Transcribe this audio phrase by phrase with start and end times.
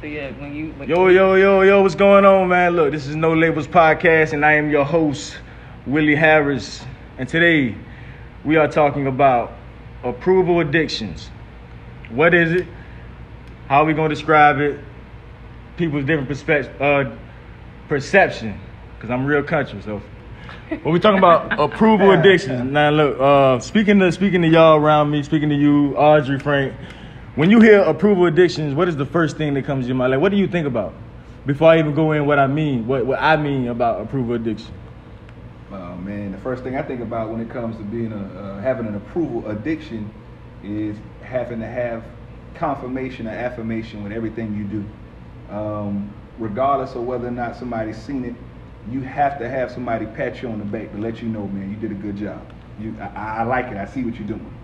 [0.00, 2.76] So yeah, when you when Yo, yo, yo, yo, what's going on, man?
[2.76, 5.36] Look, this is No Labels Podcast, and I am your host,
[5.86, 6.84] Willie Harris.
[7.18, 7.74] And today,
[8.44, 9.54] we are talking about
[10.04, 11.32] approval addictions.
[12.10, 12.66] What is it?
[13.66, 14.78] How are we going to describe it?
[15.76, 17.10] People's different perspective, uh,
[17.88, 18.56] perception,
[18.94, 20.00] because I'm real country, so.
[20.70, 22.70] But we talking about approval addictions.
[22.70, 26.72] Now, look, uh, speaking to speaking to y'all around me, speaking to you, Audrey, Frank.
[27.38, 30.10] When you hear approval addictions, what is the first thing that comes to your mind?
[30.10, 30.92] Like, what do you think about?
[31.46, 34.74] Before I even go in, what I mean, what what I mean about approval addiction.
[35.70, 38.60] Oh man, the first thing I think about when it comes to being a uh,
[38.60, 40.12] having an approval addiction
[40.64, 42.02] is having to have
[42.56, 48.24] confirmation or affirmation with everything you do, um, regardless of whether or not somebody's seen
[48.24, 48.34] it.
[48.90, 51.70] You have to have somebody pat you on the back to let you know, man,
[51.70, 52.44] you did a good job.
[52.80, 53.76] You, I, I like it.
[53.76, 54.57] I see what you're doing.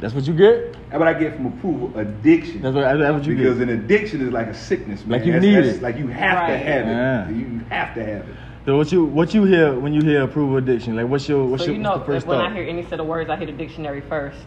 [0.00, 0.72] That's what you get.
[0.90, 2.60] That's what I get from approval addiction.
[2.62, 3.68] That's what, that's what you because get.
[3.68, 5.18] an addiction is like a sickness, man.
[5.18, 5.82] Like you That's- need that's it.
[5.82, 6.50] Like you have Right.
[6.50, 6.90] to have it.
[6.90, 7.28] Yeah.
[7.30, 8.34] You have to have it.
[8.66, 10.96] So what you what you hear when you hear approval addiction?
[10.96, 12.50] Like, what's your what's so your you what's know the first when thought?
[12.50, 14.46] I hear any set of words, I hit a dictionary first.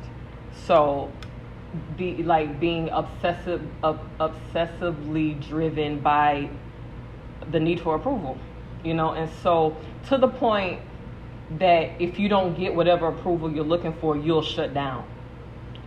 [0.66, 1.12] So,
[1.98, 6.50] be like being obsessive, ob- obsessively driven by
[7.52, 8.38] the need for approval,
[8.84, 9.78] you know, and so
[10.10, 10.80] to the point
[11.60, 15.06] that if you don't get whatever approval you're looking for, you'll shut down,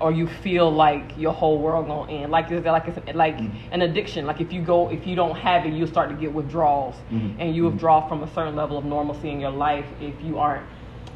[0.01, 2.33] or you feel like your whole world gonna end.
[2.33, 3.73] Like it's like it's like mm-hmm.
[3.73, 4.27] an addiction.
[4.27, 7.41] Like if you go, if you don't have it, you start to get withdrawals, mm-hmm.
[7.41, 7.73] and you mm-hmm.
[7.73, 10.67] withdraw from a certain level of normalcy in your life if you aren't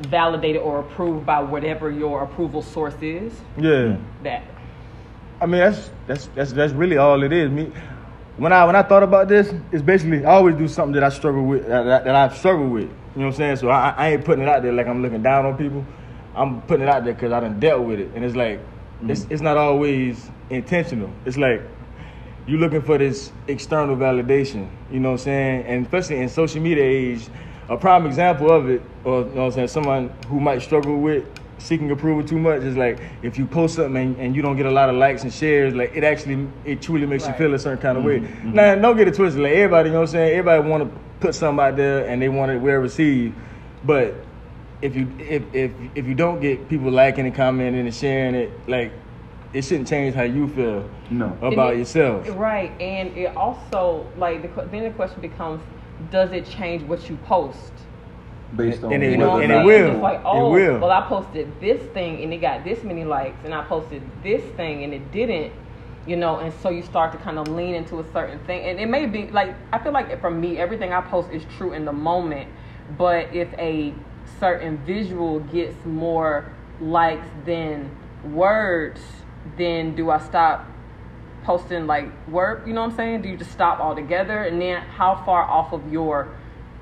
[0.08, 3.32] validated or approved by whatever your approval source is.
[3.56, 3.96] yeah.
[4.22, 4.44] That
[5.40, 7.50] I mean, that's that's that's that's really all it is.
[7.50, 7.70] Me,
[8.36, 11.08] when I when I thought about this, it's basically I always do something that I
[11.08, 12.84] struggle with that, that, that I've struggled with.
[12.84, 12.88] You
[13.20, 13.56] know what I'm saying?
[13.56, 15.84] So I, I ain't putting it out there like I'm looking down on people.
[16.34, 18.60] I'm putting it out there because I done dealt with it, and it's like
[19.00, 19.10] Mm-hmm.
[19.10, 21.10] it's it's not always intentional.
[21.24, 21.62] It's like
[22.46, 24.68] you're looking for this external validation.
[24.90, 25.64] You know what I'm saying?
[25.66, 27.26] And especially in social media age,
[27.68, 30.98] a prime example of it, or you know what I'm saying, someone who might struggle
[31.00, 31.24] with
[31.56, 34.66] seeking approval too much is like if you post something and, and you don't get
[34.66, 37.32] a lot of likes and shares, like it actually it truly makes Right.
[37.32, 38.20] you feel a certain kind of way.
[38.20, 38.52] Mm-hmm.
[38.52, 39.40] Now don't get it twisted.
[39.42, 40.38] Like everybody, you know what I'm saying?
[40.38, 43.34] Everybody want to put something out there and they want it well received,
[43.84, 44.14] but
[44.84, 48.52] if you if if if you don't get people liking and commenting and sharing it,
[48.68, 48.92] like
[49.54, 51.36] it shouldn't change how you feel No.
[51.40, 52.28] about it- yourself.
[52.38, 55.62] Right, and it also like the, then the question becomes,
[56.10, 57.72] does it change what you post?
[58.54, 59.92] Based on And it You know and it will.
[59.92, 60.80] It's like, It oh, will.
[60.80, 64.42] well, I posted this thing and it got this many likes, and I posted this
[64.56, 65.52] thing and it didn't.
[66.06, 68.78] You know, and so you start to kind of lean into a certain thing, and
[68.78, 71.86] it may be like I feel like for me, everything I post is true in
[71.86, 72.50] the moment.
[72.98, 73.94] But if a
[74.40, 76.44] certain visual gets more
[76.80, 77.90] likes than
[78.24, 79.00] words,
[79.56, 80.66] then do I stop
[81.44, 82.66] posting like work?
[82.66, 83.22] You know what I'm saying?
[83.22, 84.38] Do you just stop altogether?
[84.44, 86.28] And then how far off of your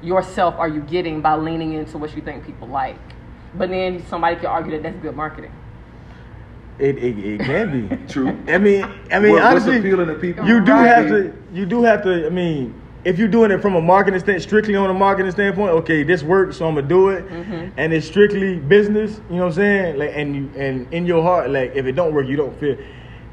[0.03, 2.97] yourself are you getting by leaning into what you think people like?
[3.55, 5.53] But then somebody could argue that that's good marketing.
[6.79, 7.97] It, it, it can be.
[8.13, 8.37] True.
[8.49, 10.47] I mean, I mean, What- what's honestly, appealing to people?
[10.47, 10.87] you do Right.
[10.87, 11.33] have to.
[11.53, 12.27] You do have to.
[12.27, 12.75] I mean,
[13.05, 16.23] if you're doing it from a marketing stand, strictly on a marketing standpoint, okay, this
[16.23, 17.71] works, so I'm gonna do it, mm-hmm.
[17.77, 19.21] and it's strictly business.
[19.29, 19.99] You know what I'm saying?
[19.99, 22.77] Like, and you and in your heart, like, if it don't work, you don't feel.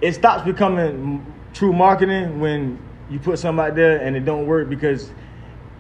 [0.02, 4.70] It stops becoming true marketing when you put something out there and it don't work
[4.70, 5.12] because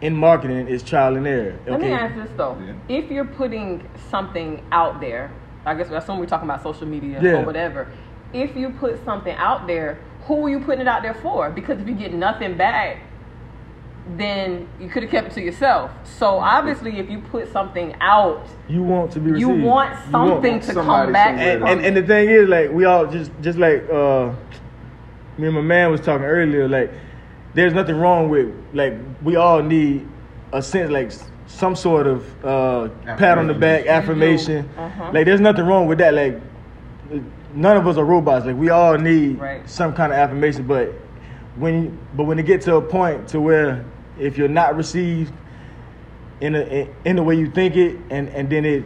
[0.02, 1.58] in marketing it's trial and error.
[1.62, 1.72] Okay.
[1.72, 2.96] Let me ask this though: Yeah.
[2.96, 5.32] If you're putting something out there,
[5.66, 7.42] I guess that's when we're talking about social media Yeah.
[7.42, 7.88] or whatever.
[8.34, 11.50] If you put something out there, who are you putting it out there for?
[11.50, 13.02] Because if you get nothing back,
[14.18, 15.92] then you could have kept it to yourself.
[16.04, 19.42] So obviously, if you put something out, You want to be received.
[19.42, 19.66] you received.
[19.66, 23.06] want You something to come back and, and, and the thing is, like we all
[23.06, 24.32] just just like uh,
[25.38, 26.68] me and my man was talking earlier.
[26.68, 26.92] Like,
[27.54, 30.08] there's nothing wrong with like we all need
[30.54, 31.12] a sense like
[31.48, 34.68] some sort of uh, pat on the back, affirmation.
[34.78, 35.12] Uh-huh.
[35.14, 36.14] Like, there's nothing wrong with that.
[36.14, 36.40] Like,
[37.56, 38.46] none of us are robots.
[38.46, 39.68] Like, we all need Right.
[39.70, 40.68] some kind of affirmation.
[40.68, 40.94] But
[41.56, 43.84] when but when it gets to a point to where
[44.20, 45.34] if you're not received
[46.42, 48.84] in a in the way you think it, and and then it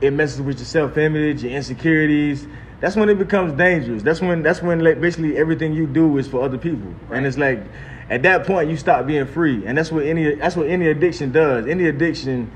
[0.00, 2.46] it messes with your self image, your insecurities.
[2.80, 4.02] That's when it becomes dangerous.
[4.02, 7.38] That's when that's when like basically everything you do is for other people, and it's
[7.38, 7.62] like
[8.10, 11.30] at that point you stop being free, and that's what any that's what any addiction
[11.32, 11.66] does.
[11.66, 12.50] Any addiction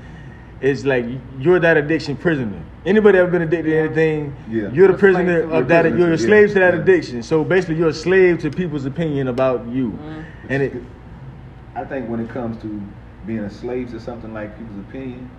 [0.59, 1.05] is like
[1.39, 2.61] you're that addiction prisoner.
[2.85, 4.35] Anybody ever been addicted to anything?
[4.49, 4.55] Yeah.
[4.55, 5.81] You're the You're prisoner of that.
[5.83, 6.27] Prisoner You're a to- yeah.
[6.27, 6.79] slave to that Yeah.
[6.81, 7.23] addiction.
[7.23, 10.21] So basically, you're a slave to people's opinion about you, Mm-hmm.
[10.49, 10.73] and it.
[11.77, 12.93] I think when it comes to
[13.25, 15.31] being a slave to something like people's opinion,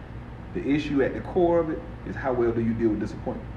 [0.54, 3.50] the issue at the core of it is how well do you deal with disappointment.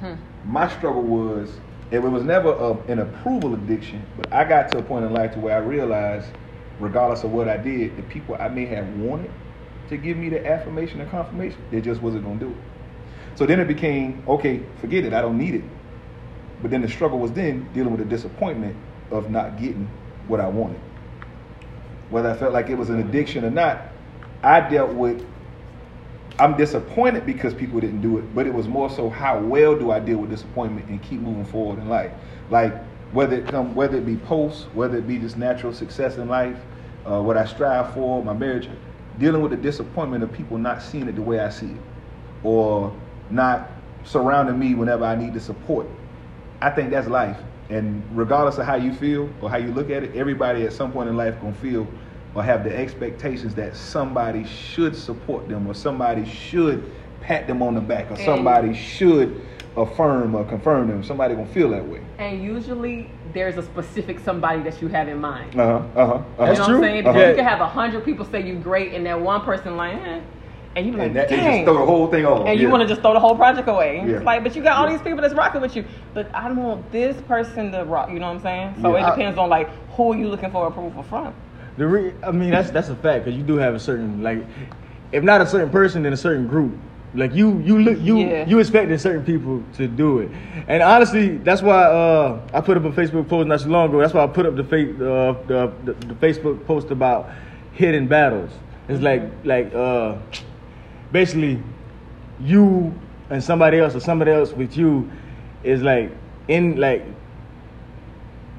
[0.00, 0.16] Hmm.
[0.44, 1.60] My struggle was
[1.90, 5.32] it was never a, an approval addiction, but I got to a point in life
[5.32, 6.32] to where I realized,
[6.78, 9.32] regardless of what I did, the people I may have wanted
[9.88, 13.36] to give me the affirmation and confirmation, they just wasn't gonna do it.
[13.36, 15.64] So then it became, okay, forget it, I don't need it.
[16.60, 18.76] But then the struggle was then dealing with the disappointment
[19.10, 19.90] of not getting
[20.26, 20.82] what I wanted.
[22.10, 23.82] Whether I felt like it was an addiction or not,
[24.42, 25.24] I dealt with
[26.38, 29.90] I'm disappointed because people didn't do it, but it was more so how well do
[29.90, 32.12] I deal with disappointment and keep moving forward in life.
[32.50, 32.76] Like
[33.12, 36.58] whether it come whether it be post, whether it be just natural success in life,
[37.06, 38.68] uh, what I strive for, my marriage,
[39.18, 41.80] dealing with the disappointment of people not seeing it the way I see it,
[42.42, 42.94] or
[43.30, 43.70] not
[44.04, 45.86] surrounding me whenever I need the support.
[46.60, 47.38] I think that's life.
[47.68, 50.92] And regardless of how you feel or how you look at it, everybody at some
[50.92, 51.86] point in life gonna feel
[52.34, 56.84] or have the expectations that somebody should support them or somebody should
[57.20, 59.40] pat them on the back or And- somebody should
[59.76, 61.02] affirm or confirm them.
[61.02, 62.00] Somebody gonna feel that way.
[62.18, 65.58] And usually there's a specific somebody that you have in mind.
[65.58, 65.72] Uh huh.
[65.72, 66.12] Uh huh.
[66.14, 66.14] Uh-huh.
[66.16, 66.74] You That's know true.
[66.78, 67.04] what I'm saying?
[67.04, 67.28] Because Uh-huh.
[67.30, 70.20] you can have a hundred people say you're great, and that one person like, eh,
[70.76, 71.64] and you be like, And that dang.
[71.64, 72.46] just throw the whole thing off.
[72.46, 74.04] and you want to just throw the whole project away.
[74.06, 74.18] Yeah.
[74.20, 74.92] Like, but you got all Yeah.
[74.92, 75.84] these people that's rocking with you.
[76.12, 78.10] But I don't want this person to rock.
[78.10, 78.74] You know what I'm saying?
[78.82, 79.06] So Yeah.
[79.06, 81.32] it depends on like who are you looking for approval from.
[81.78, 84.44] The re- I mean, that's that's a fact because you do have a certain like,
[85.12, 86.72] if not a certain person, then a certain group.
[87.14, 88.46] Like you, you look, you Yeah.
[88.46, 90.30] you expecting certain people to do it,
[90.68, 94.00] and honestly, that's why uh, I put up a Facebook post not too long ago.
[94.00, 97.30] That's why I put up the fa- uh, the, the the Facebook post about
[97.72, 98.50] hidden battles.
[98.88, 100.16] It's like like uh,
[101.16, 101.62] basically
[102.40, 102.94] you
[103.30, 105.10] and somebody else or somebody else with you
[105.64, 106.12] is like
[106.46, 107.02] in like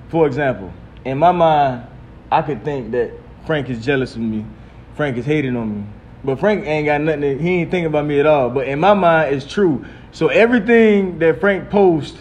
[0.10, 0.74] for example,
[1.06, 1.86] in my mind,
[2.32, 3.12] I could think that
[3.46, 4.44] Frank is jealous of me.
[4.96, 5.86] Frank is hating on me.
[6.24, 8.50] But Frank ain't got nothing, to, he ain't thinking about me at all.
[8.50, 9.86] But in my mind, it's true.
[10.12, 12.18] So everything that Frank posts,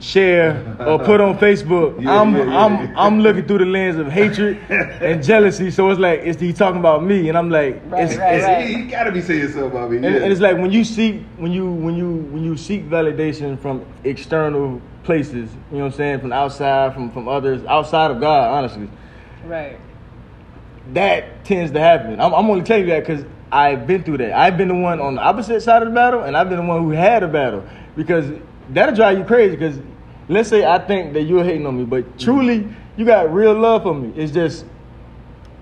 [0.00, 2.96] share, or put on Facebook, Yeah, I'm, yeah, yeah, I'm.
[2.96, 5.70] I'm looking through the lens of hatred and jealousy.
[5.70, 7.28] So it's like, it's he talking about me.
[7.28, 8.68] And I'm like, Right, it's, right, it's, right.
[8.70, 9.96] You, you gotta be saying something about me.
[9.96, 10.22] and, yeah.
[10.22, 13.84] and it's like when you seek when you when you when you seek validation from
[14.04, 18.52] external places, you know what I'm saying, from outside, from from others, outside of God,
[18.56, 18.88] honestly,
[19.46, 19.78] Right.
[20.94, 22.20] that tends to happen.
[22.20, 24.32] I'm, I'm only telling you that because I've been through that.
[24.32, 26.64] I've been the one on the opposite side of the battle, and I've been the
[26.66, 27.64] one who had a battle
[27.96, 28.30] because
[28.70, 29.56] that'll drive you crazy.
[29.56, 29.78] Because
[30.28, 32.18] let's say I think that you're hating on me, but mm-hmm.
[32.18, 34.12] truly you got real love for me.
[34.16, 34.64] It's just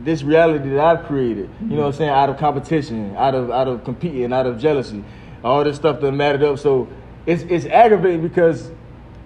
[0.01, 1.49] this reality that I've created.
[1.61, 1.99] You know what I'm mm-hmm.
[1.99, 2.11] saying?
[2.11, 5.05] Out of competition, out of out of competing, out of jealousy,
[5.43, 6.59] all this stuff that mattered up.
[6.59, 6.89] So
[7.27, 8.71] it's it's aggravating because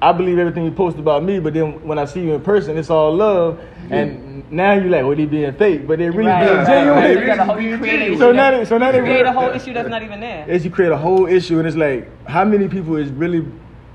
[0.03, 2.79] I believe everything you post about me, but then when I see you in person,
[2.79, 3.61] it's all love.
[3.91, 6.99] And now you're like, well, they being fake, but they really Right, being right, genuine.
[7.03, 7.15] right.
[7.15, 8.19] They You got a whole- really you create.
[8.19, 10.21] So now that- they- so now they you create a whole issue that's not even
[10.21, 10.47] there.
[10.49, 13.45] Is you create a whole issue, and it's like, how many people is really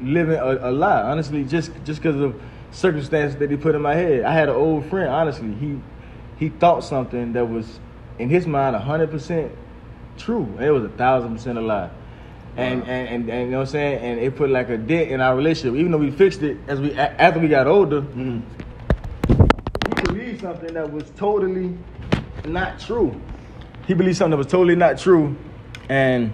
[0.01, 1.01] living a, a lie?
[1.01, 2.39] Honestly, just just because of
[2.71, 4.23] circumstances that he put in my head.
[4.23, 5.09] I had an old friend.
[5.09, 5.79] Honestly, he
[6.37, 7.79] he thought something that was
[8.19, 9.51] in his mind hundred percent
[10.17, 11.89] true, and it was a thousand percent a lie.
[12.57, 12.87] And, Wow.
[12.87, 13.99] and, and, and you know what I'm saying?
[13.99, 15.77] And it put like a dent in our relationship.
[15.77, 18.41] Even though we fixed it as we a- after we got older, Mhm.
[19.27, 21.77] he believed something that was totally
[22.45, 23.13] not true.
[23.87, 25.35] He believed something that was totally not true.
[25.89, 26.31] And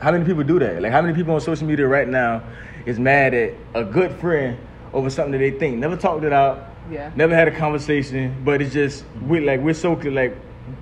[0.00, 0.82] how many people do that?
[0.82, 2.42] Like how many people on social media right now
[2.86, 4.58] is mad at a good friend
[4.92, 7.10] over something that they think never talked it out, Yeah.
[7.14, 10.36] never had a conversation, but it's just we like we're so like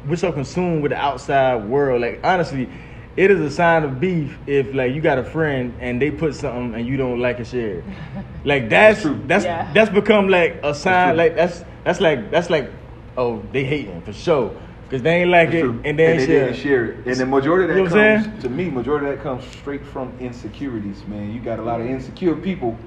[0.08, 2.00] we're so consumed with the outside world.
[2.00, 2.68] Like honestly,
[3.16, 6.34] it is a sign of beef if like you got a friend and they put
[6.34, 7.78] something and you don't like it share.
[7.78, 7.84] it.
[8.44, 9.72] Like that's That's that's Yeah.
[9.74, 11.08] that's become like a sign.
[11.08, 11.16] true.
[11.18, 12.70] Like that's that's like that's like
[13.16, 14.54] oh they hating for sure
[14.88, 16.44] because they ain't like it and they ain't they share.
[16.46, 17.06] didn't share it.
[17.06, 19.84] And the majority of You that know comes to me, majority of that comes straight
[19.84, 21.30] from insecurities, man.
[21.30, 22.78] You got a lot of insecure people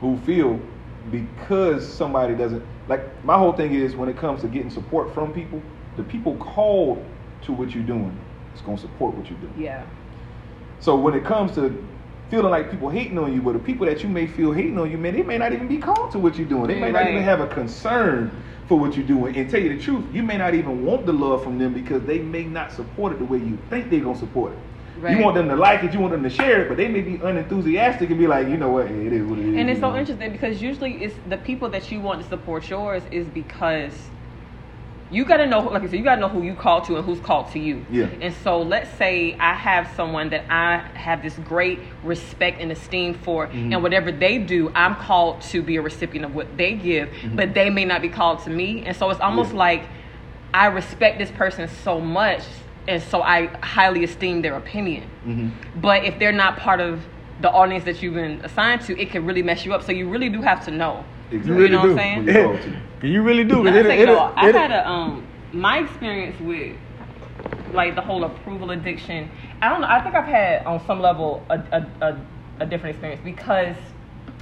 [0.00, 0.60] who feel
[1.10, 5.32] because somebody doesn't like my whole thing is when it comes to getting support from
[5.32, 5.62] people,
[5.96, 7.02] the people called
[7.42, 8.14] to what you're doing
[8.54, 9.54] is gonna support what you're doing.
[9.58, 9.84] Yeah.
[10.80, 11.82] So when it comes to
[12.30, 14.90] feeling like people hating on you, but the people that you may feel hating on
[14.90, 16.66] you, man, they may not even be called to what you're doing.
[16.66, 18.30] They may not even have a concern
[18.68, 19.34] for what you're doing.
[19.36, 22.02] And tell you the truth, you may not even want the love from them because
[22.02, 24.58] they may not support it the way you think they're gonna support it.
[25.00, 25.16] Right.
[25.16, 27.00] You want them to like it, you want them to share it, but they may
[27.00, 29.56] be unenthusiastic and be like, you know what, it is what it is.
[29.56, 33.02] And it's so interesting because usually it's the people that you want to support yours
[33.10, 33.92] is because
[35.10, 36.96] you got to know, like I said, you got to know who you call to
[36.96, 37.84] and who's called to you.
[37.90, 38.06] Yeah.
[38.20, 43.14] And so let's say I have someone that I have this great respect and esteem
[43.14, 43.72] for, Mm-hmm.
[43.72, 47.54] and whatever they do, I'm called to be a recipient of what they give, but
[47.54, 48.84] they may not be called to me.
[48.84, 49.56] And so it's almost Mm-hmm.
[49.56, 49.64] Yeah.
[49.64, 49.82] like
[50.52, 52.42] I respect this person so much,
[52.86, 55.04] and so I highly esteem their opinion.
[55.26, 55.50] Mhm.
[55.80, 57.04] But if they're not part of
[57.40, 59.82] the audience that you've been assigned to, it can really mess you up.
[59.84, 61.04] So you really do have to know.
[61.30, 61.52] Exactly.
[61.52, 61.90] You really know what do.
[61.92, 62.16] I'm saying?
[62.16, 62.62] When you're told
[63.00, 63.06] to.
[63.08, 63.64] you really do.
[63.64, 64.32] 'cause I it- say it- no.
[64.36, 66.76] I had a um my experience with
[67.72, 69.30] like the whole approval addiction.
[69.60, 69.88] I don't know.
[69.88, 72.16] I think I've had on some level a a, a,
[72.60, 73.76] a different experience because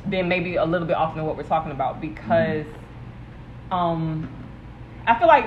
[0.06, 2.64] then maybe a little bit off than what we're talking about because
[3.70, 4.28] um
[5.06, 5.46] I feel like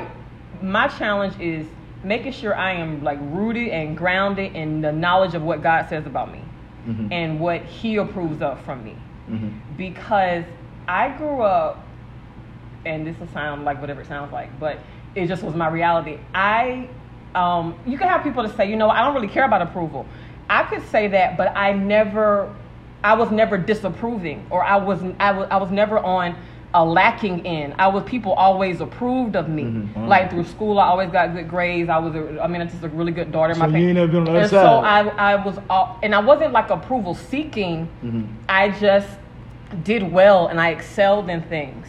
[0.61, 1.65] my challenge is
[2.03, 6.05] making sure I am like rooted and grounded in the knowledge of what God says
[6.05, 6.41] about me
[6.87, 7.11] Mhm.
[7.11, 8.95] and what He approves of from me
[9.29, 9.51] Mhm.
[9.77, 10.43] because
[10.89, 11.85] I grew up,
[12.83, 14.79] and this will sound like whatever it sounds like, but
[15.13, 16.17] it just was my reality.
[16.33, 16.89] I,
[17.35, 20.07] um, you can have people to say, you know, I don't really care about approval.
[20.49, 22.53] I could say that, but I never,
[23.03, 26.35] I was never disapproving, or I was, I was, I was never on
[26.73, 27.75] a lacking in.
[27.77, 29.63] I was people always approved of me.
[29.63, 30.07] Mhm.
[30.07, 31.89] Like through school, I always got good grades.
[31.89, 33.53] I was, a, I mean, I'm just a really good daughter.
[33.53, 34.65] So you ain't never been on and side.
[34.65, 37.87] so I, I was, all, and I wasn't like approval seeking.
[38.03, 38.27] Mhm.
[38.47, 39.07] I just
[39.83, 41.87] did well and I excelled in things.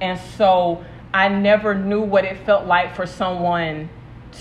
[0.00, 0.84] And so
[1.14, 3.88] I never knew what it felt like for someone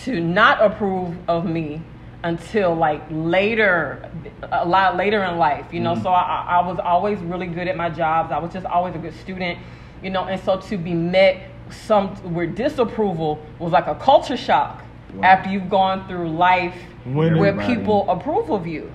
[0.03, 1.81] to not approve of me
[2.23, 4.09] until like later,
[4.51, 5.93] a lot later in life, you know.
[5.93, 6.03] Mm-hmm.
[6.03, 8.31] So I, I was always really good at my jobs.
[8.31, 9.59] I was just always a good student,
[10.03, 10.25] you know.
[10.25, 14.83] And so to be met some with disapproval was like a culture shock
[15.13, 15.23] Wow.
[15.23, 18.89] after you've gone through life where everybody- people approve of you.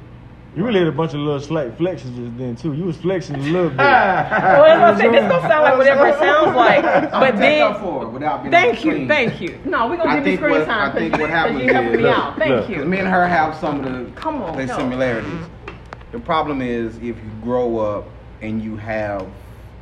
[0.57, 2.73] You really had a bunch of little slight flexes just then too.
[2.73, 3.77] You was flexing a little bit.
[3.77, 5.13] Well, that's what I'm saying.
[5.13, 8.53] This don't sound like whatever it sounds like, I'm but then for it without being
[8.53, 9.09] thank you, screen.
[9.09, 9.59] thank you.
[9.67, 10.91] No, we're gonna I give you think screen what- time.
[10.91, 12.39] I think 'cause what you- happens 'cause you helping is- me Look, out.
[12.39, 12.69] Thank look.
[12.71, 12.85] You.
[12.87, 14.77] me and her have some of the Come on, the no.
[14.79, 15.47] similarities.
[16.13, 18.09] The problem is if you grow up
[18.41, 19.27] and you have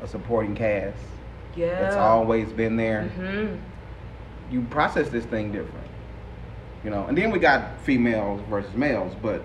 [0.03, 0.97] a supporting cast
[1.55, 1.81] Yeah.
[1.83, 3.55] that's always been there, hmm
[4.51, 5.87] you process this thing different.
[6.83, 9.43] You know, and then we got females versus males, but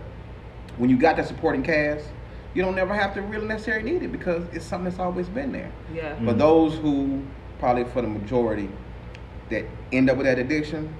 [0.79, 2.05] when you got that supporting cast,
[2.55, 5.51] you don't never have to really necessarily need it because it's something that's always been
[5.51, 5.71] there.
[5.93, 6.13] Yeah.
[6.15, 6.38] But mm-hmm.
[6.39, 7.21] those who
[7.59, 8.69] probably for the majority
[9.50, 10.93] that end up with that addiction,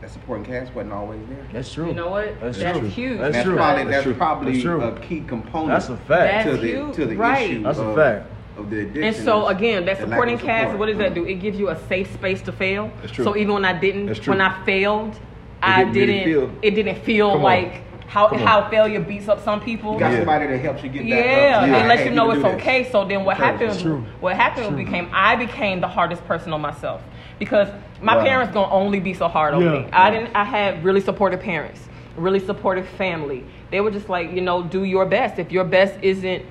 [0.00, 1.46] that supporting cast wasn't always there.
[1.52, 1.88] That's true.
[1.88, 2.40] You know what?
[2.40, 2.88] That's, That's true.
[2.88, 3.18] huge.
[3.18, 3.56] That's that's true.
[3.56, 4.14] probably That's that's, true.
[4.14, 4.82] probably That's true.
[4.82, 6.44] a key component That's a fact.
[6.46, 6.94] to That's the huge.
[6.96, 7.50] to the Right.
[7.50, 8.30] issue That's a fact.
[8.56, 9.04] of the addiction.
[9.04, 11.24] And so again, that supporting of cast, what does that mm-hmm.
[11.24, 11.28] do?
[11.30, 12.90] It gives you a safe space to fail.
[13.02, 13.24] That's true.
[13.24, 15.18] So even when I didn't, when I failed,
[15.62, 16.24] I didn't didn't.
[16.24, 17.82] feel- It didn't feel Come like on.
[18.06, 19.94] How how failure beats up some people.
[19.94, 20.18] You got Yeah.
[20.18, 21.66] somebody that helps you get back Yeah, up.
[21.66, 21.86] they Yeah.
[21.86, 22.60] let you know can it's do this.
[22.62, 22.84] okay.
[22.90, 24.06] So then what happened?
[24.20, 24.76] What happened True.
[24.76, 27.02] became I became the hardest person on myself
[27.38, 27.68] because
[28.00, 28.24] my Wow.
[28.24, 29.70] parents gonna only be so hard on Yeah.
[29.72, 29.86] me.
[29.92, 30.30] I didn't.
[30.34, 33.44] I had really supportive parents, really supportive family.
[33.70, 35.38] They were just like, you know, do your best.
[35.38, 36.44] If your best isn't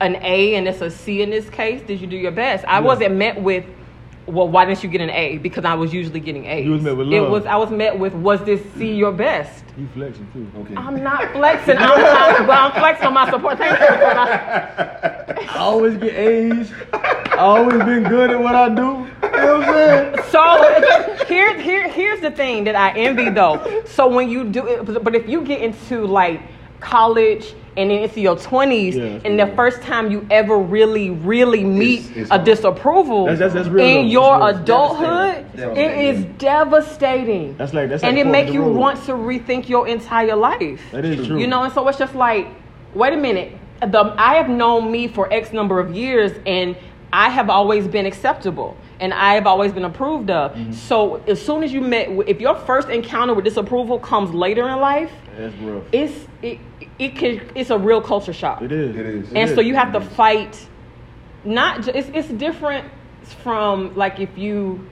[0.00, 2.64] an A and it's a C in this case, did you do your best?
[2.66, 2.86] I Yeah.
[2.86, 3.64] wasn't met with.
[4.30, 5.38] Well, why didn't you get an A?
[5.38, 6.64] Because I was usually getting A's.
[6.64, 7.46] You was met with It was.
[7.46, 8.14] I was met with.
[8.14, 9.64] Was this C your best?
[9.76, 10.50] You flexing too.
[10.60, 10.74] Okay.
[10.76, 11.76] I'm not flexing.
[11.78, 13.58] I'm, I'm, but I'm flexing on my support.
[13.58, 13.86] Thank you.
[13.86, 16.72] for my- I always get A's.
[16.92, 18.82] I always been good at what I do.
[18.82, 20.16] You know what I'm saying?
[20.30, 23.82] So here, here, here's the thing that I envy though.
[23.86, 26.40] So when you do it, but if you get into like
[26.80, 31.62] college and then into your 20s, Yeah, and the first time you ever really, really
[31.64, 32.44] meet it's a hard.
[32.44, 34.10] disapproval That's- that's- that's real, in though.
[34.10, 34.46] your real.
[34.48, 35.76] adulthood, Devastating.
[35.76, 37.54] it is devastating.
[37.58, 38.76] That's like that's and like it make you road.
[38.76, 40.80] want to rethink your entire life.
[40.92, 41.38] That is true.
[41.38, 42.48] You know, and so it's just like,
[42.94, 43.52] wait a minute.
[43.80, 46.76] The I have known me for X number of years, and
[47.12, 50.52] I have always been acceptable, and I have always been approved of.
[50.52, 50.72] Mm-hmm.
[50.72, 54.78] So as soon as you met, if your first encounter with disapproval comes later in
[54.80, 55.10] life,
[55.92, 56.58] it's it
[57.00, 58.62] it can it's a real culture shock.
[58.62, 58.94] It is.
[58.96, 59.30] It is.
[59.32, 59.54] It And is.
[59.54, 60.68] so you have to fight.
[61.44, 62.86] Not ju- it's it's different
[63.42, 64.86] from like if you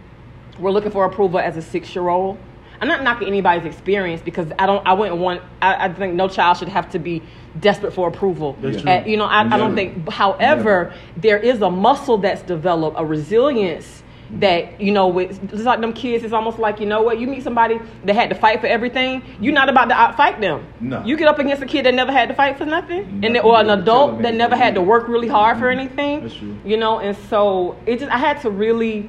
[0.58, 2.38] were looking for approval as a six year old.
[2.80, 4.86] I'm not knocking anybody's experience because I don't.
[4.86, 5.42] I wouldn't want.
[5.60, 7.22] I, I think no child should have to be
[7.58, 8.56] desperate for approval.
[8.60, 9.10] That's Uh, true.
[9.10, 10.08] you know, I, I don't think.
[10.08, 15.80] However, there is a muscle that's developed, a resilience that you know, with just like
[15.80, 17.18] them kids, it's almost like you know what.
[17.18, 19.22] You meet somebody that had to fight for everything.
[19.40, 20.66] You're not about to outfight them.
[20.80, 21.04] No.
[21.04, 23.58] You get up against a kid that never had to fight for nothing, and or
[23.58, 26.22] an adult that never had to work really hard for anything.
[26.22, 26.56] That's true.
[26.64, 29.08] You know, and so it just I had to really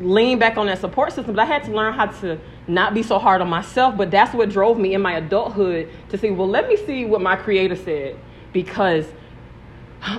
[0.00, 3.02] lean back on that support system, but I had to learn how to not be
[3.02, 3.96] so hard on myself.
[3.96, 7.20] But that's what drove me in my adulthood to say, well, let me see what
[7.20, 8.16] my creator said
[8.52, 9.06] because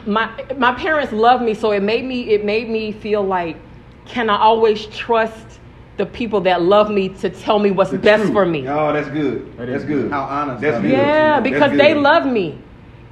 [0.06, 3.58] my my parents loved me, so it made me it made me feel like
[4.06, 5.60] can I always trust
[5.98, 8.34] the people that love me to tell me what's The best truth.
[8.34, 8.68] for me?
[8.68, 9.56] Oh, that's good.
[9.58, 10.12] That that's is good.
[10.12, 10.86] How honest That's good.
[10.86, 10.92] is.
[10.92, 11.80] Yeah, That's because good.
[11.80, 12.58] they love me.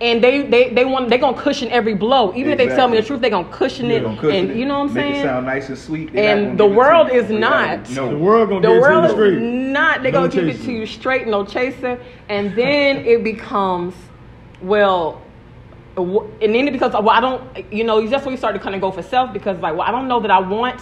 [0.01, 2.33] And they they they want they gonna cushion every blow.
[2.36, 4.03] Even if they tell me the truth, they gonna cushion They it.
[4.03, 4.57] gonna cushion and it.
[4.57, 5.15] you know what I'm Make saying?
[5.17, 6.12] it sound nice and sweet.
[6.12, 7.89] They not And the give it to world is not.
[7.91, 8.10] No.
[8.10, 9.38] The world gonna the get it to world you is straight.
[9.38, 10.01] not.
[10.01, 12.00] They're No gonna give it to you straight, no chaser.
[12.29, 13.93] And then it becomes,
[14.62, 15.31] well, wh-
[16.03, 18.75] and then it because well, I don't, you know, that's when you start to kind
[18.75, 20.81] of go for self because like, well, I don't know that I want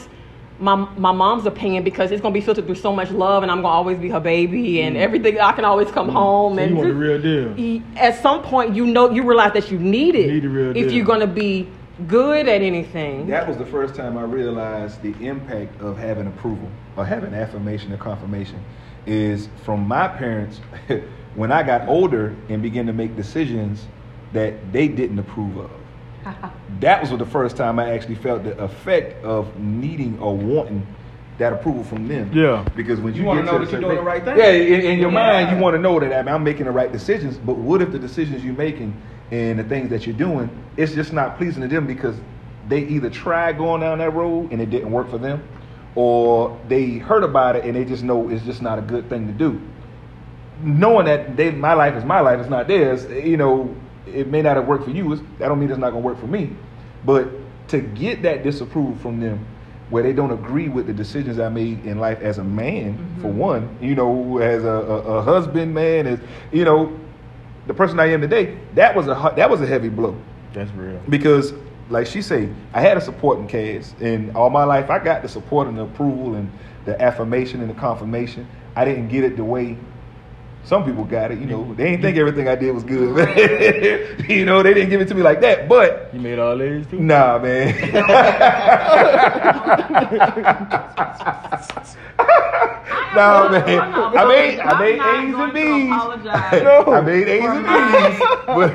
[0.60, 3.62] my my mom's opinion because it's gonna be filtered through so much love, and I'm
[3.62, 5.00] gonna always be her baby, and mm.
[5.00, 5.40] everything.
[5.40, 6.14] I can always come mm.
[6.14, 7.84] home So and you want the real deal.
[7.98, 10.76] At some point, you know, you realize that you need it Need the real if
[10.76, 10.92] deal.
[10.92, 11.68] you're gonna be
[12.08, 13.28] good at anything.
[13.28, 17.92] That was the first time I realized the impact of having approval or having affirmation
[17.92, 18.64] or confirmation
[19.06, 20.62] is from my parents
[21.36, 23.86] when I got older and began to make decisions
[24.34, 25.72] that they didn't approve of.
[26.80, 30.86] that was the first time I actually felt the effect of needing or wanting
[31.38, 32.30] that approval from them.
[32.34, 32.66] Yeah.
[32.76, 34.38] Because when you, You wanna know that you're doing the right thing.
[34.38, 35.46] Yeah, in, in your Yeah.
[35.46, 37.38] mind, you want to know that I mean, I'm making the right decisions.
[37.38, 38.94] But what if the decisions you're making
[39.32, 42.16] and the things that you're doing, it's just not pleasing to them because
[42.68, 45.42] they either tried going down that road and it didn't work for them,
[45.96, 49.26] or they heard about it and they just know it's just not a good thing
[49.28, 49.60] to do.
[50.62, 53.06] Knowing that they, my life is my life, it's not theirs.
[53.10, 53.74] You know,
[54.14, 55.14] it may not have worked for you.
[55.14, 56.56] It's, that don't mean it's not gonna work for me.
[57.06, 57.30] But
[57.70, 59.46] to get that disapproval from them,
[59.90, 63.30] where they don't agree with the decisions I made in life as a man, for
[63.30, 63.38] mm-hmm.
[63.38, 66.20] one, you know, as a, a, a husband, man, as
[66.52, 66.98] you know,
[67.68, 70.16] the person I am today, that was a that was a heavy blow
[70.54, 71.02] That's real.
[71.10, 71.54] because
[71.90, 75.28] like she say i had a supporting cast and all my life i got the
[75.28, 76.52] support and the approval and
[76.86, 79.76] the affirmation and the confirmation i didn't get it the way
[80.70, 83.10] some people got it you know they didn't think everything i did was good
[84.30, 86.86] you know they didn't give it to me like that but You made all A's
[86.86, 87.00] too.
[87.00, 87.70] nah man
[93.16, 93.80] nah man
[94.16, 98.72] i made i made a's and b's Apologize i made a's and b's but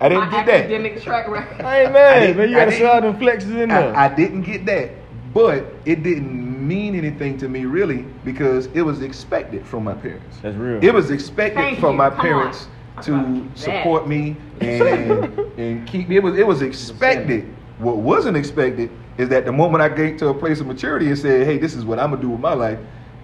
[0.00, 1.60] i didn't my get that academic track record.
[1.64, 2.48] I ain't I mad, didn't- man.
[2.48, 3.94] You gotta didn't- show out them flexes in there.
[3.96, 4.90] I, I didn't get that,
[5.32, 10.38] but it didn't mean anything to me really because it was expected from my parents.
[10.42, 10.82] That's real.
[10.84, 11.98] It was expected Thank from you.
[11.98, 13.02] my Come parents on.
[13.04, 16.16] to support me and and keep me.
[16.16, 17.48] It was it was expected.
[17.78, 21.18] What wasn't expected is that the moment I get to a place of maturity and
[21.18, 22.78] said, "Hey, this is what I'm gonna do with my life."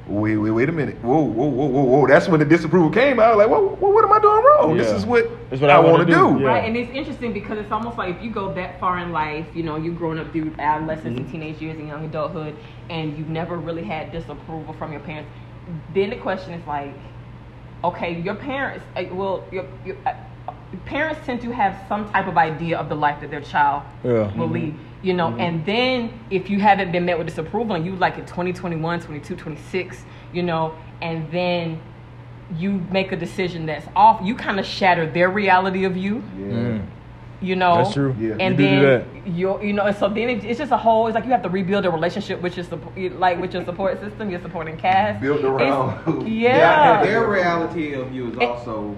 [0.08, 0.96] Wait, wait, wait a minute.
[1.02, 2.06] Whoa, whoa, whoa, whoa, whoa.
[2.06, 4.76] That's when the disapproval came I was Like, whoa, whoa what am I doing wrong?
[4.76, 6.38] This is what, That's what I, I want wanna do.
[6.38, 6.40] do.
[6.42, 6.46] Yeah.
[6.46, 9.46] Right, and it's interesting because it's almost like if you go that far in life,
[9.52, 11.24] you know, you've grown up through adolescence Mm-hmm.
[11.24, 12.54] and teenage years and young adulthood,
[12.88, 15.28] and you've never really had disapproval from your parents.
[15.92, 16.94] Then the question is like,
[17.82, 20.14] okay, your parents, uh, well, your, your uh,
[20.84, 24.32] parents tend to have some type of idea of the life that their child Yeah.
[24.36, 24.76] will lead.
[25.06, 28.26] You know, and then if you haven't been met with disapproval and you like at
[28.26, 31.80] 20, 21, 22, 26, you know, and then
[32.58, 36.44] you make a decision that's off, you kind of shatter their reality of you Yeah.
[36.46, 36.86] Mm.
[37.40, 37.76] you know.
[37.76, 38.16] That's true.
[38.18, 38.34] Yeah.
[38.40, 41.06] And You do do then you you know, so then it, it's just a whole.
[41.06, 44.00] It's like you have to rebuild a relationship with your support, like with your support
[44.00, 45.20] system, your supporting cast.
[45.20, 47.04] Built around It's- yeah.
[47.04, 48.96] Their reality of you is also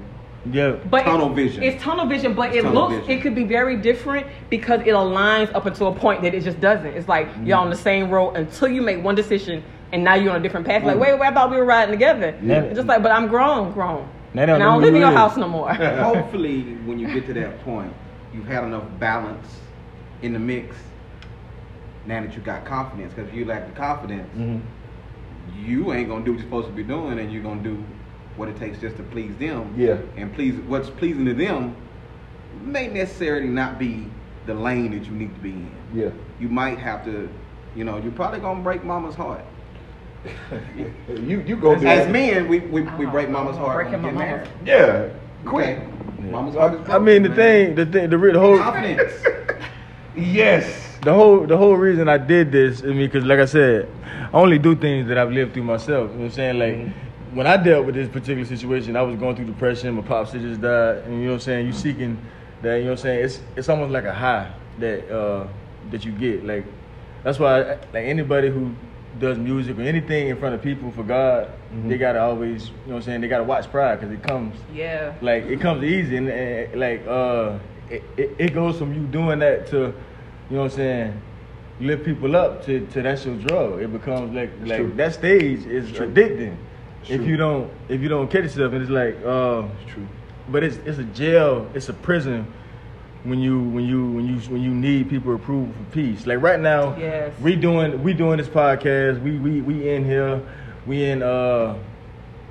[0.50, 0.76] Yeah.
[0.90, 1.62] But Tunnel it- vision.
[1.62, 3.10] It's tunnel vision, but It's it looks vision.
[3.10, 6.60] it could be very different because it aligns up until a point that it just
[6.60, 6.86] doesn't.
[6.86, 7.46] It's like Mm.
[7.46, 10.42] you're on the same road until you make one decision and now you're on a
[10.42, 10.82] different path.
[10.82, 10.86] Mm.
[10.86, 12.34] Like, wait, wait, I thought we were riding together.
[12.42, 12.72] Yeah.
[12.72, 14.06] Just like, but I'm grown, grown.
[14.34, 15.16] Now and I don't live in your is.
[15.16, 15.72] house no more.
[15.74, 17.92] hopefully when you get to that point,
[18.32, 19.60] you've had enough balance
[20.22, 20.76] in the mix.
[22.06, 24.60] Now that you got confidence, because if you lack the confidence, Mhm.
[25.62, 27.82] you ain't gonna do what you're supposed to be doing, and you're gonna do
[28.38, 29.74] what it takes just to please them.
[29.76, 29.98] Yeah.
[30.16, 31.76] And please, what's pleasing to them
[32.62, 34.06] may necessarily not be
[34.46, 35.72] the lane that you need to be in.
[35.92, 36.10] Yeah.
[36.40, 37.28] You might have to,
[37.74, 39.44] you know, you're probably gonna break mama's heart.
[40.76, 44.02] you you go As, do as men, we, we, we oh, break mama's heart Breaking
[44.02, 45.12] when we my get mama's- married.
[45.14, 45.48] Yeah.
[45.48, 45.78] Quick.
[45.78, 46.30] Okay.
[46.30, 48.58] Mama's heart is I mean, the broken, thing, the thing, the, re- the whole.
[48.58, 49.12] Confidence.
[50.16, 50.98] Yes.
[51.02, 53.88] the whole, the whole reason I did this, I mean, because like I said,
[54.32, 56.10] I only do things that I've lived through myself.
[56.10, 56.58] You know what I'm saying?
[56.58, 57.07] Like, mm-hmm.
[57.34, 59.94] When I dealt with this particular situation, I was going through depression.
[59.94, 61.66] My pops had just died, and you know what I'm saying.
[61.66, 62.18] You seeking
[62.62, 63.24] that, you know what I'm saying.
[63.24, 65.46] It's it's almost like a high that uh
[65.90, 66.44] that you get.
[66.44, 66.64] Like,
[67.24, 68.74] that's why like anybody who
[69.18, 71.50] does music or anything in front of people for God,
[71.86, 73.20] they gotta always, you know what I'm saying.
[73.20, 75.14] They gotta watch pride because it comes yeah.
[75.20, 77.58] like it comes easy and, and like uh
[77.90, 81.22] it, it, it goes from you doing that to you know what I'm saying
[81.80, 84.92] lift people up to, to that's your drug it becomes like like true.
[84.96, 86.08] that stage is true.
[86.08, 86.56] addicting
[87.08, 90.06] It's if you don't if you don't catch yourself and it's like uh It's true.
[90.48, 92.46] but it's it's a jail it's a prison
[93.24, 96.60] when you when you when you when you need people approval for peace like right
[96.60, 97.32] now Yes.
[97.40, 100.40] we doing we doing this podcast we we we in here
[100.86, 101.76] we in uh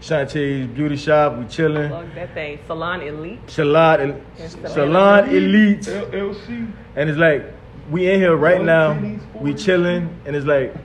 [0.02, 2.60] Shantae's beauty shop we chilling Plug that thing.
[2.68, 3.40] Salon Elite.
[3.50, 6.72] Salon, Yes, Salon Salon Elite, LLC.
[6.96, 7.44] and it's like
[7.90, 10.76] we in here right One now, we chilling, and it's like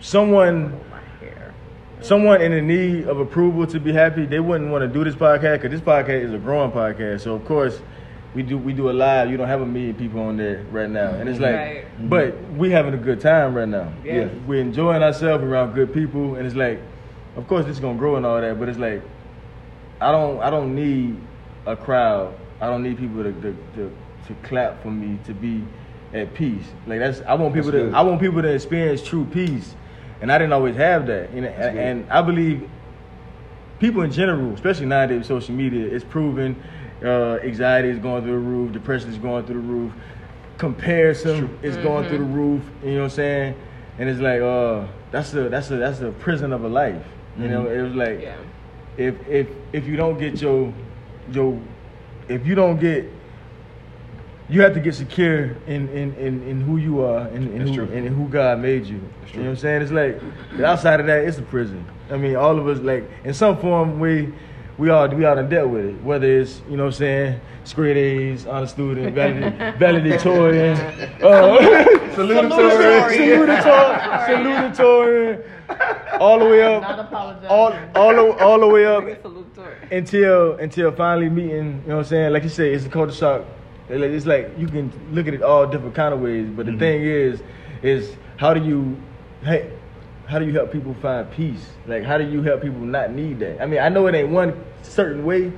[0.00, 0.80] someone, Hair.
[2.06, 4.26] Someone in the need of approval to be happy.
[4.26, 7.22] They wouldn't want to do this podcast because this podcast is a growing podcast.
[7.22, 7.80] So of course,
[8.34, 9.30] we do we do a live.
[9.30, 11.84] You don't have a million people on there right now, and it's like, Right.
[11.84, 12.08] Mm-hmm.
[12.08, 13.92] but we having a good time right now.
[14.04, 14.30] Yes.
[14.46, 16.80] we're enjoying ourselves around good people, and it's like,
[17.36, 19.02] of course, this is gonna grow and all that, but it's like,
[20.00, 21.18] I don't I don't need
[21.66, 22.34] a crowd.
[22.60, 23.96] I don't need people to to, to,
[24.28, 25.64] to clap for me to be
[26.14, 26.64] at peace.
[26.86, 27.94] Like that's I want people That's to good.
[27.94, 29.74] I want people to experience true peace,
[30.20, 31.32] and I didn't always have that.
[31.34, 32.68] You know, and, and I believe
[33.78, 36.60] people in general, especially nowadays with social media, it's proven
[37.04, 39.92] uh, anxiety is going through the roof, depression is going through the roof,
[40.58, 42.62] comparison is going through the roof.
[42.82, 43.54] You know what I'm saying?
[43.98, 47.02] And it's like, uh, that's a that's a that's a prison of a life.
[47.38, 48.36] You know, it was like Yeah.
[48.96, 50.72] if if if you don't get your
[51.30, 51.60] your
[52.28, 53.04] if you don't get
[54.48, 57.76] you have to get secure in in, in, in who you are and, and That's
[57.76, 59.00] who and who God made you.
[59.32, 59.50] You know what.
[59.50, 59.82] I'm saying?
[59.82, 60.20] It's like
[60.64, 61.84] outside of that, it's a prison.
[62.10, 64.32] I mean, all of us like in some form we
[64.78, 66.02] we all we all done dealt with it.
[66.02, 71.18] Whether it's you know what I'm saying, straight A's, honor student, valed- valedictorian, uh,
[72.14, 77.12] salutatorian, salutatorian, salutatorian, all the way up,
[77.50, 79.04] all all the, all the way up
[79.90, 81.82] until until finally meeting.
[81.82, 82.32] You know what I'm saying?
[82.32, 83.44] Like you said, it's a culture shock.
[83.88, 86.78] It's like- you can look at it all different kind of ways, but the Mhm.
[86.78, 87.42] thing is,
[87.82, 88.96] is how do you,
[89.44, 89.70] hey,
[90.26, 91.70] how do you help people find peace?
[91.86, 93.62] Like how do you help people not need that?
[93.62, 95.52] I mean, I know it ain't one certain way,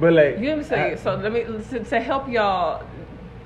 [0.00, 0.92] but like You know what I'm saying?
[0.92, 2.82] I- So let me to, to help y'all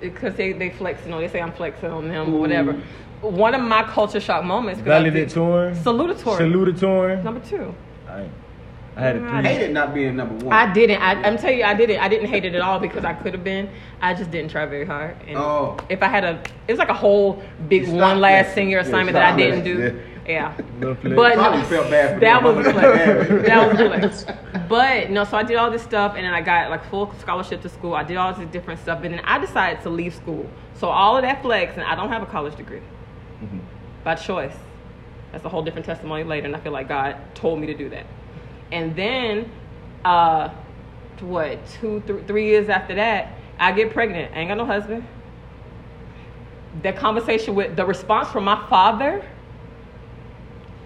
[0.00, 1.20] because they they flexing on.
[1.20, 2.76] They say I'm flexing on them or whatever.
[3.22, 4.80] One of my culture shock moments.
[4.80, 6.38] 'cause I did- valedictorian, Salutatory.
[6.38, 7.24] salutatorian.
[7.24, 7.74] Number two.
[9.00, 9.28] I, had a three.
[9.30, 10.52] I hated not being number one.
[10.54, 11.00] I didn't.
[11.00, 12.00] I, I'm telling you, I didn't.
[12.00, 13.68] I didn't hate it at all because I could have been.
[14.00, 15.16] I just didn't try very hard.
[15.26, 15.76] And Oh.
[15.88, 18.54] if I had a, it was like a whole big one last flexing.
[18.64, 20.02] senior assignment stop that I didn't flexing, do.
[20.26, 20.54] Yeah.
[20.80, 21.16] Little flex.
[21.16, 23.48] But no, Probably felt bad for that was a flex.
[23.48, 23.88] that was a
[24.22, 24.26] flex.
[24.68, 27.60] But no, so I did all this stuff, and then I got like full scholarship
[27.62, 27.94] to school.
[27.94, 30.48] I did all this different stuff, and then I decided to leave school.
[30.74, 32.80] So all of that flex, and I don't have a college degree
[33.42, 33.58] Mhm.
[34.04, 34.54] by choice.
[35.32, 37.88] That's a whole different testimony later, and I feel like God told me to do
[37.90, 38.06] that.
[38.72, 39.50] And then,
[40.04, 40.50] uh,
[41.20, 44.34] what two, th- three years after that, I get pregnant.
[44.34, 45.06] I ain't got no husband.
[46.82, 49.26] That conversation with the response from my father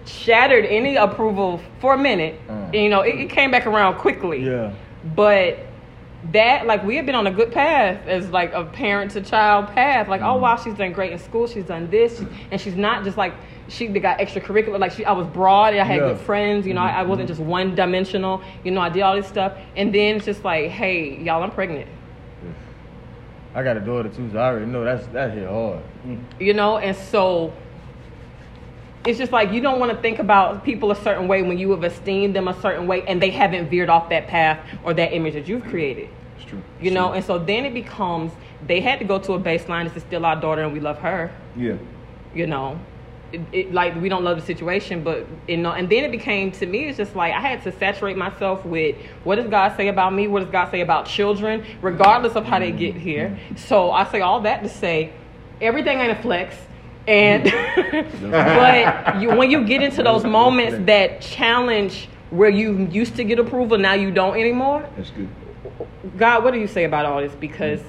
[0.05, 2.39] shattered any approval for a minute.
[2.47, 2.65] Mm.
[2.65, 4.43] And, you know, it, it came back around quickly.
[4.43, 4.73] Yeah.
[5.15, 5.59] But
[6.31, 9.67] that, like, we have been on a good path as like a parent to child
[9.67, 10.07] path.
[10.07, 11.47] Like, oh wow, she's done great in school.
[11.47, 13.33] She's done this, and she's not just like
[13.67, 14.79] she got extracurricular.
[14.79, 15.73] Like, she, I was broad.
[15.73, 16.07] And I had Yeah.
[16.09, 16.67] good friends.
[16.67, 17.09] You know, I, I mm-hmm.
[17.09, 18.41] wasn't just one dimensional.
[18.63, 21.51] You know, I did all this stuff, and then it's just like, hey, y'all, I'm
[21.51, 21.89] pregnant.
[23.55, 25.81] I got a daughter too, so I already know that's that hit hard.
[26.05, 26.21] Mm.
[26.41, 27.53] you know and so
[29.05, 31.71] it's just like you don't want to think about people a certain way when you
[31.71, 35.13] have esteemed them a certain way and they haven't veered off that path or that
[35.13, 36.61] image that you've created It's true.
[36.81, 38.33] you know and so then it becomes
[38.67, 40.97] they had to go to a baseline this is still our daughter and we love
[40.99, 41.77] her Yeah.
[42.33, 42.77] you know
[43.31, 46.51] it, it, like we don't love the situation but you know and then it became
[46.51, 49.87] to me it's just like i had to saturate myself with what does god say
[49.87, 50.27] about me?
[50.27, 51.65] What does god say about children?
[51.81, 53.37] Regardless of how they get here.
[53.55, 55.13] So i say all that to say
[55.61, 56.55] everything ain't a flex
[57.07, 57.43] and
[58.31, 63.39] but you, when you get into those moments that challenge where you used to get
[63.39, 65.29] approval now you don't anymore That's good.
[66.17, 67.33] God, what do you say about all this?
[67.33, 67.81] Because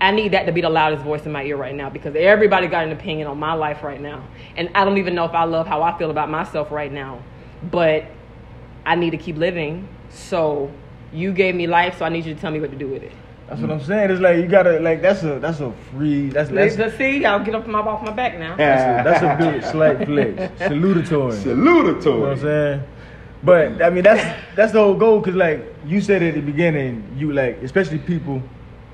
[0.00, 2.68] I need that to be the loudest voice in my ear right now because everybody
[2.68, 4.26] got an opinion on my life right now.
[4.56, 7.22] And I don't even know if I love how I feel about myself right now.
[7.70, 8.06] But
[8.86, 9.88] I need to keep living.
[10.08, 10.72] So
[11.12, 13.02] you gave me life, so I need you to tell me what to do with
[13.02, 13.12] it.
[13.50, 14.10] That's what I'm saying.
[14.10, 17.24] It's like you gotta like that's a that's a free that's that's Let's, let's see,
[17.24, 18.54] I'll get up my, off my back now.
[18.54, 20.60] that's a, that's a big slight flex.
[20.62, 21.32] Salutatory.
[21.32, 21.44] Salutatory.
[21.44, 22.82] You know what I'm saying?
[23.42, 27.12] But I mean that's that's the whole goal because like you said at the beginning,
[27.16, 28.40] you like especially people.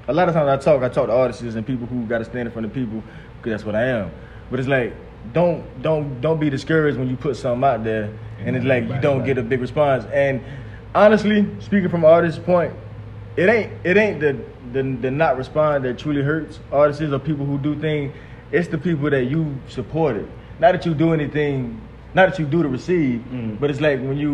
[0.08, 2.24] A lot of times I talk, I talk to artists and people who got to
[2.24, 3.02] stand in front of people
[3.38, 4.10] because that's what I am.
[4.50, 4.94] But it's like
[5.32, 9.00] don't don't don't be discouraged when you put something out there and it's like you
[9.00, 10.04] don't get a big response.
[10.12, 10.42] And
[10.94, 12.72] honestly, speaking from artist's point,
[13.36, 14.38] it ain't it ain't the
[14.72, 18.14] the, the not respond that truly hurts artists or people who do things.
[18.52, 20.28] It's the people that you supported.
[20.58, 21.80] Not that you do anything.
[22.16, 23.60] Not that you do to receive, Mm.
[23.60, 24.32] but it's like when you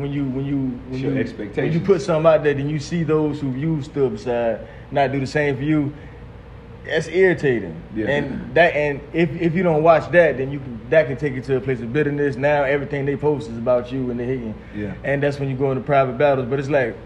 [0.00, 0.56] when you when you
[0.88, 3.82] when Your you, when you put something out there, then you see those who you
[3.82, 4.60] stood beside
[4.92, 5.92] not do the same for you.
[6.86, 7.74] That's irritating.
[7.92, 8.06] Yeah.
[8.06, 11.34] And that and if if you don't watch that, then you can that can take
[11.34, 12.36] you to a place of bitterness.
[12.36, 14.54] Now everything they post is about you and they hating.
[14.72, 14.94] Yeah.
[15.02, 16.46] And that's when you go into private battles.
[16.48, 16.96] But it's like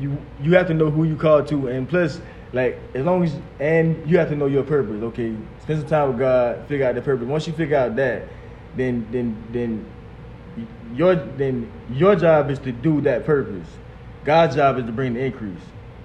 [0.00, 2.20] you you have to know who you call to, and plus,
[2.52, 5.00] like as long as and you have to know your purpose.
[5.04, 7.28] Okay, spend some time with God, figure out the purpose.
[7.28, 8.24] Once you figure out that,
[8.76, 9.86] then then then
[10.94, 13.68] your then your job is to do that purpose.
[14.24, 15.58] God's job is to bring the increase.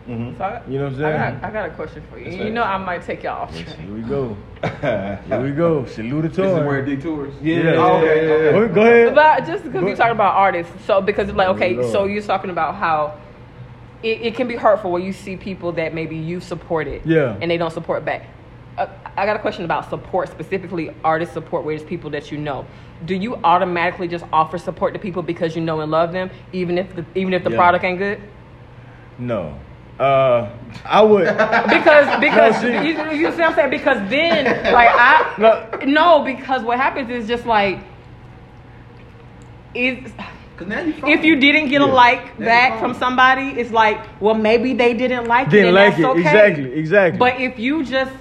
[0.07, 0.37] Mhm.
[0.37, 1.39] So I, You know what I'm I saying?
[1.41, 2.25] got, I got a question for you.
[2.25, 2.53] That's you right.
[2.53, 3.55] know I might take y'all off.
[3.55, 4.35] Here we go.
[4.81, 5.83] Here we go.
[5.83, 6.31] Salutatory.
[6.31, 7.33] This is where it detours.
[7.41, 7.57] Yeah.
[7.57, 7.71] Yeah.
[7.77, 8.51] Oh, okay, yeah, yeah.
[8.51, 9.15] Go- Go ahead.
[9.15, 11.91] But just because Go- you're talking about artists, so because it's like okay, Lord.
[11.91, 13.17] so you're talking about how
[14.03, 17.37] it, it can be hurtful when you see people that maybe you supported, Yeah.
[17.39, 18.23] and they don't support back.
[19.17, 22.65] I got a question about support, specifically artist support, where it's people that you know.
[23.05, 26.77] Do you automatically just offer support to people because you know and love them, even
[26.77, 27.57] if the even if the Yeah.
[27.57, 28.21] product ain't good?
[29.17, 29.57] No.
[29.99, 30.49] Uh,
[30.85, 31.25] I would.
[31.25, 32.67] Because because see.
[32.71, 33.69] you, you see what I'm saying?
[33.69, 35.79] Because then like I No.
[35.85, 37.79] no because what happens is just like
[39.75, 40.11] is
[40.61, 43.99] Cause now you if you didn't get a like There back from somebody, it's like,
[44.21, 45.51] well, maybe they didn't like it.
[45.51, 46.05] Didn't like that's it.
[46.05, 46.19] Okay.
[46.19, 47.17] Exactly, exactly.
[47.17, 48.13] But if you just,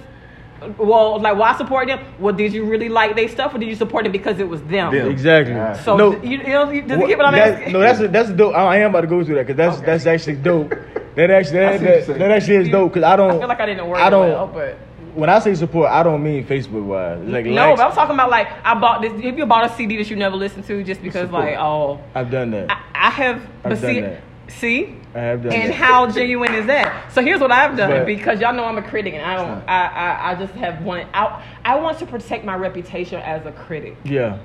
[0.77, 1.99] well, like, why support them?
[2.19, 4.61] Well, did you really like their stuff, or did you support it because it was
[4.63, 4.93] them?
[4.93, 5.09] Them.
[5.09, 5.53] exactly.
[5.53, 5.73] Yeah.
[5.73, 7.73] So no, you, you know, you- does you What- get what I'm that- asking?
[7.73, 8.55] No, that's a, that's a dope.
[8.55, 9.85] I am about to go through that because that's Okay.
[9.85, 10.73] that's actually dope.
[11.13, 13.31] That actually that, see what you're that, that actually is dope because I don't.
[13.31, 14.29] I feel like I didn't work I don't.
[14.29, 14.77] well, but.
[15.13, 17.19] When I say support, I don't mean Facebook wise.
[17.27, 19.11] Like No, likes, but I'm talking about like I bought this.
[19.21, 21.43] If you bought a CD that you never listened to, just because Support.
[21.47, 22.71] like oh, I've done that.
[22.71, 23.41] I, I have.
[23.65, 24.21] I've done see, that.
[24.49, 25.75] See, I have done and that.
[25.75, 27.11] how genuine is that?
[27.13, 29.69] So here's what I've done But- because y'all know I'm a critic and I don't.
[29.69, 31.07] I, I I just have one.
[31.13, 34.39] I I want to protect my reputation as a critic yeah.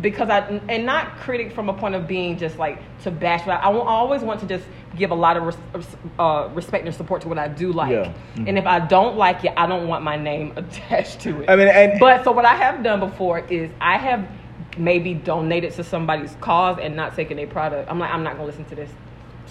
[0.00, 3.44] because I and not critic from a point of being just like to bash.
[3.44, 4.64] But I, I always want to just
[4.96, 5.86] give a lot of res,
[6.18, 7.90] uh, respect and support to what I do like.
[7.92, 8.12] Yeah.
[8.36, 8.48] Mhm.
[8.48, 11.48] And if I don't like it, I don't want my name attached to it.
[11.50, 14.26] I mean, and But so what I have done before is I have
[14.78, 17.90] maybe donated to somebody's cause and not taken a product.
[17.90, 18.90] I'm like, I'm not gonna listen to this.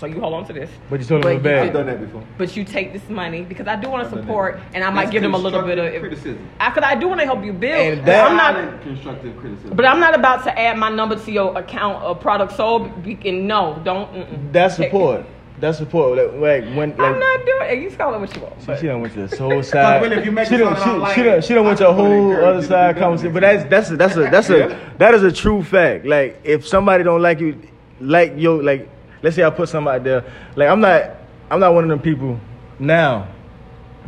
[0.01, 0.67] So you hold on to this.
[0.89, 1.67] But you told them but bad.
[1.67, 2.23] I've done that before.
[2.35, 5.11] But you take this money because I do want to support, and I might That's
[5.11, 6.01] give them a little bit of.
[6.01, 6.49] criticism.
[6.59, 7.79] I, cause I do want to help you build.
[7.79, 8.81] And but that- I'm not.
[8.81, 9.75] Constructive criticism.
[9.75, 13.03] But I'm not about to add my number to your account of product sold.
[13.03, 14.11] be- And no, don't.
[14.11, 14.51] Mm-mm.
[14.51, 15.23] That's support.
[15.59, 16.17] That's support.
[16.17, 16.33] Like,
[16.63, 17.83] like when like I'm not doing it.
[17.83, 18.59] You call it what you want.
[18.59, 20.01] She, but- she done went to the soul side.
[20.01, 21.87] really, if you make she done, don't she, like she done, she done went to
[21.87, 23.33] a I'm just gonna whole other side do better conversation.
[23.35, 26.07] But next that's that's a, that's a that's a that is a true fact.
[26.07, 27.61] Like if somebody don't like you,
[27.99, 28.89] like yo, like
[29.21, 30.23] let's say I put something out there.
[30.55, 31.03] Like I'm not
[31.49, 32.39] I'm not one of them people
[32.79, 33.27] now,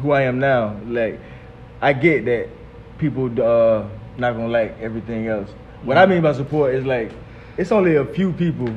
[0.01, 0.79] who I am now.
[0.85, 1.19] Like
[1.81, 2.49] I get that
[2.97, 5.49] people uh not gonna like everything else.
[5.83, 7.11] What I mean by support is like
[7.57, 8.73] it's only a few people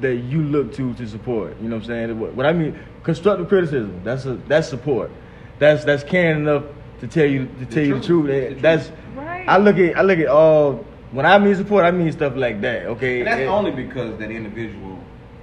[0.00, 1.56] that you look to to support.
[1.60, 2.20] You know what I'm saying?
[2.20, 4.00] What, what I mean, constructive criticism.
[4.04, 5.10] That's a that's support.
[5.58, 6.64] That's that's caring enough
[7.00, 8.06] to tell you to tell you the truth.
[8.06, 8.26] truth.
[8.28, 9.48] The And That's Right.
[9.48, 12.60] I look at I look at all when I mean support, I mean stuff like
[12.60, 12.86] that.
[12.86, 14.98] Okay, And that's It- only because that individual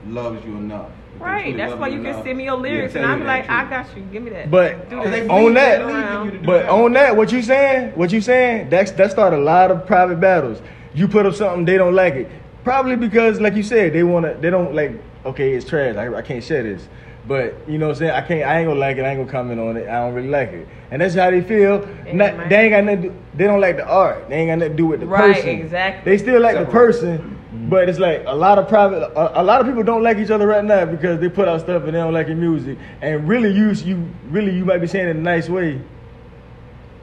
[0.07, 0.89] loves you enough.
[1.19, 1.55] Right.
[1.55, 3.87] That's why you can send me your they'll lyrics, tell and I'm like, I got
[3.95, 4.03] you.
[4.11, 4.51] Give me that.
[4.51, 5.21] But Do Because this.
[5.21, 6.69] they on believe- that- they believe in you to do But that.
[6.69, 7.91] on that, what you saying?
[7.95, 8.69] What you saying?
[8.69, 10.61] That's that started a lot of private battles.
[10.93, 12.29] You put up something, they don't like it.
[12.65, 14.91] Probably because, like you said, they wanna, they don't like.
[15.25, 15.95] Okay, it's trash.
[15.95, 16.87] I, I can't share this.
[17.27, 18.11] But you know what I'm saying?
[18.11, 18.43] I can't.
[18.43, 19.01] I ain't gonna like it.
[19.05, 19.87] I ain't gonna comment on it.
[19.87, 21.87] I don't really like it, and that's how they feel.
[22.13, 23.01] Not, they ain't got nothing.
[23.03, 24.29] To, they don't like the art.
[24.29, 25.49] They ain't got nothing to do with the Right, person.
[25.49, 26.11] exactly.
[26.11, 27.37] They still like the person,
[27.69, 29.03] but it's like a lot of private.
[29.15, 31.61] A, a lot of people don't like each other right now because they put out
[31.61, 32.77] stuff and they don't like your music.
[33.01, 35.81] And really, you you really you might be saying it in a nice way.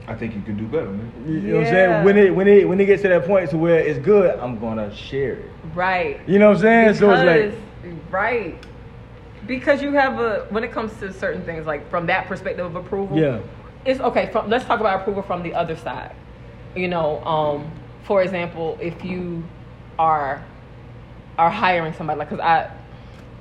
[0.07, 1.11] I think you can do better, man.
[1.25, 1.71] You know what I'm Yeah.
[1.71, 2.05] saying?
[2.05, 4.59] When it when it when it gets to that point to where it's good, I'm
[4.59, 5.49] gonna share it.
[5.73, 6.19] Right.
[6.27, 6.85] You know what I'm saying?
[6.93, 8.65] Because, so it's like right.
[9.47, 12.75] Because you have a when it comes to certain things like from that perspective of
[12.75, 13.17] approval.
[13.17, 13.39] Yeah.
[13.85, 14.29] It's okay.
[14.31, 16.15] From, let's talk about approval from the other side.
[16.75, 17.69] You know, um,
[18.03, 19.43] for example, if you
[19.99, 20.43] are
[21.37, 22.69] are hiring somebody, like, cause I,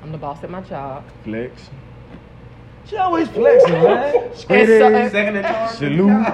[0.02, 1.04] I'm the boss at my job.
[1.24, 1.68] flex.
[2.84, 4.30] She always flexing, man.
[4.34, 5.70] Squid so- is, uh, Second in charge.
[5.76, 6.26] salute.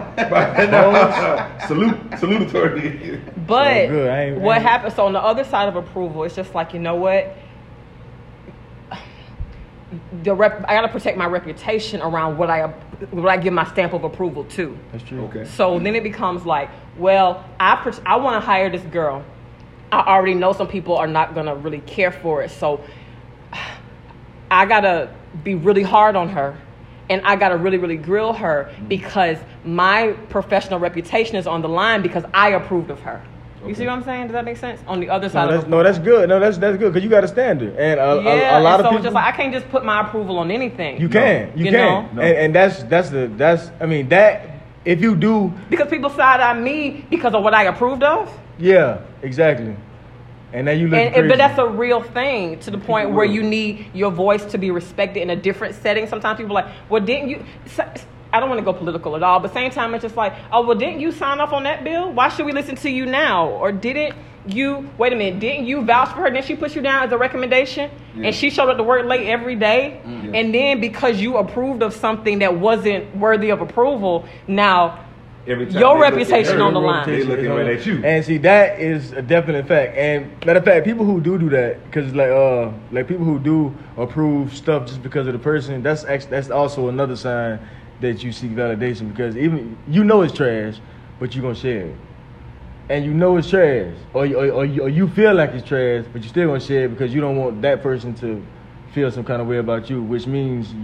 [1.67, 3.47] Salute, salutatory.
[3.47, 4.09] But So good.
[4.11, 4.95] I ain't- what ain't- happens?
[4.95, 7.37] So on the other side of approval, it's just like you know what.
[10.23, 12.67] The rep, I gotta protect my reputation around what I
[13.11, 14.77] what I give my stamp of approval to.
[14.93, 15.23] That's true.
[15.25, 15.45] Okay.
[15.47, 16.69] So then it becomes like,
[16.99, 19.25] well, I pr- I want to hire this girl.
[19.91, 22.81] I already know some people are not gonna really care for it, so
[24.51, 25.11] I gotta
[25.45, 26.57] be really hard on her,
[27.11, 28.89] and I gotta really really grill her mm-hmm.
[28.89, 33.23] because my professional reputation is on the line because I approved of her.
[33.67, 34.29] You see what I'm saying?
[34.29, 34.81] Does that make sense?
[34.87, 36.29] On the other No, side that's, of no, that's good.
[36.29, 38.75] No, that's that's good because you got a standard, and a, a- yeah, a, lot
[38.75, 38.97] and of so people.
[38.99, 41.01] it's just like I can't just put my approval on anything.
[41.01, 42.15] you can, you, You can.
[42.15, 42.23] No.
[42.23, 43.71] and, and that's that's the that's.
[43.81, 44.49] I mean that
[44.85, 48.33] if you do, because people side eye me because of what I approved of.
[48.59, 49.77] Yeah, exactly.
[50.53, 51.21] And then you look and, crazy.
[51.21, 54.59] and- but that's a real thing to the point where you need your voice to
[54.59, 56.07] be respected in a different setting.
[56.07, 57.45] Sometimes people are like, well, didn't you?
[58.33, 60.67] I don't want to go political at all, but same time it's just like, oh
[60.67, 62.13] well, didn't you sign off on that bill?
[62.13, 63.49] Why should we listen to you now?
[63.49, 64.15] Or didn't
[64.47, 64.89] you?
[64.99, 66.31] Wait a minute, didn't you vouch for her?
[66.31, 67.91] Didn't she put you down as a recommendation?
[68.15, 68.27] Yeah.
[68.27, 70.01] And she showed up to work late every day?
[70.05, 70.33] Yeah.
[70.35, 75.05] and then because you approved of something that wasn't worthy of approval, now
[75.49, 77.09] Every time Your they look at reputation on the line.
[77.09, 78.05] They looking right at you.
[78.05, 79.97] And see, that is a definite fact.
[79.97, 83.39] And matter of fact, people who do do that, because like uh, like people who
[83.39, 87.59] do approve stuff just because of the person, that's actually, that's also another sign
[88.01, 89.09] that you seek validation.
[89.11, 90.81] Because even you know it's trash,
[91.19, 91.97] but you're gonna share it,
[92.91, 95.67] and you know it's trash, or you- or, or, you, or you feel like it's
[95.67, 98.43] trash, but you're still gonna share it because you don't want that person to
[98.93, 100.75] feel some kind of way about you, which means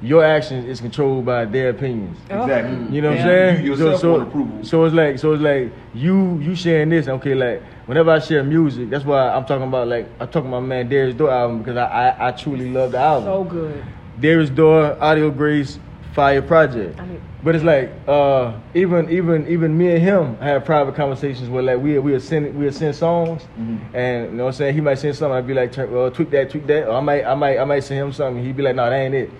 [0.00, 2.16] your actions is controlled by their opinions.
[2.30, 2.94] Exactly.
[2.94, 3.22] You know what Yeah.
[3.24, 3.64] I'm saying?
[3.64, 4.64] You yourself so, want approval.
[4.64, 8.44] so it's like so it's like you you sharing this okay like whenever I share
[8.44, 11.58] music that's why I'm talking about like I'm talking about my man Darius Door album
[11.58, 13.24] because I, I I truly love the album.
[13.28, 13.84] so good.
[14.20, 15.78] Darius Door Audio Grace
[16.14, 16.98] Fire Project.
[17.00, 21.48] I mean- But it's like uh, even even even me and him have private conversations
[21.48, 23.78] where like we we send we send songs Mhm.
[23.94, 26.30] and you know what I'm saying he might send something I'd be like well, tweak
[26.30, 28.62] that tweak that or I might I might I might send him something he'd be
[28.64, 29.30] like no that ain't it.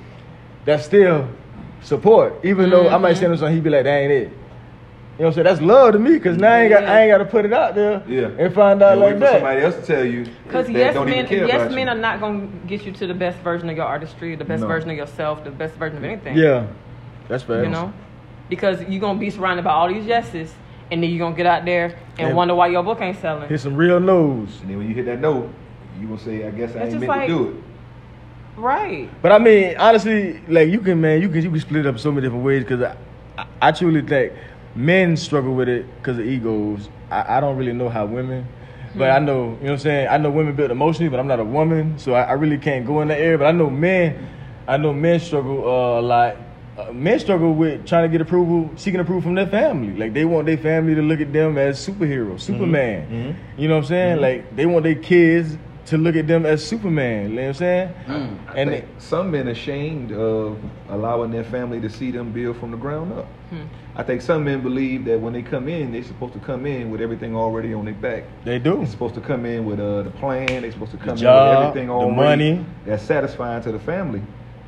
[0.69, 1.27] That's still
[1.81, 3.21] support even though I might Mm-hmm.
[3.21, 4.19] send him something he'd be like that ain't it.
[4.19, 4.35] You know
[5.17, 5.45] what I'm saying?
[5.47, 7.53] That's love to me because now I ain't got I ain't got to put it
[7.55, 8.27] out there Yeah.
[8.39, 9.33] and find out And wait like for that.
[9.33, 10.27] somebody else to tell you.
[10.45, 11.93] Because yes don't even men, care yes about men you.
[11.95, 14.67] are not gonna get you to the best version of your artistry, the best No.
[14.69, 16.37] version of yourself, the best version of anything.
[16.37, 16.67] Yeah,
[17.29, 17.65] that's fair.
[17.65, 17.91] you know,
[18.51, 20.55] because you're gonna be surrounded by all these yeses,
[20.91, 23.49] and then you're gonna get out there and And- wonder why your book ain't selling.
[23.49, 24.61] Hit some real no's.
[24.61, 25.49] And then when you hit that note,
[26.01, 27.55] you gonna say, I guess I It's ain't meant like- to do it.
[28.59, 29.09] Right.
[29.23, 31.99] But I mean, honestly, like you can, man, you can you can split it up
[31.99, 32.97] so many different ways because I,
[33.39, 34.33] I, I truly think
[34.75, 36.89] men struggle with it because of egos.
[37.11, 38.47] I, I don't really know how women,
[38.95, 40.09] but I know, you know what I'm saying.
[40.09, 42.87] I know women build emotionally, but I'm not a woman, so I, I really can't
[42.87, 43.39] go in that area.
[43.39, 44.29] But I know men,
[44.67, 46.37] I know men struggle uh, a lot.
[46.77, 49.97] Uh, men struggle with trying to get approval, seeking approval from their family.
[49.97, 53.07] Like they want their family to look at them as superheroes, Superman.
[53.09, 53.61] mhm.
[53.61, 54.21] You know what I'm saying?
[54.21, 55.57] Like they want their kids
[55.89, 57.31] to look at them as Superman.
[57.31, 57.95] You know what I'm saying?
[58.07, 58.39] Mm.
[58.49, 60.59] I And think some men ashamed of
[60.91, 63.27] allowing their family to see them build from the ground up.
[63.51, 63.63] Hmm.
[63.97, 66.91] I think some men believe that when they come in, they're supposed to come in
[66.91, 68.25] with everything already on their back.
[68.45, 68.77] they do.
[68.77, 70.47] They're supposed to come in with uh, the plan.
[70.63, 72.67] They're supposed to come job, in with everything the money.
[72.85, 74.23] that's satisfying to the family.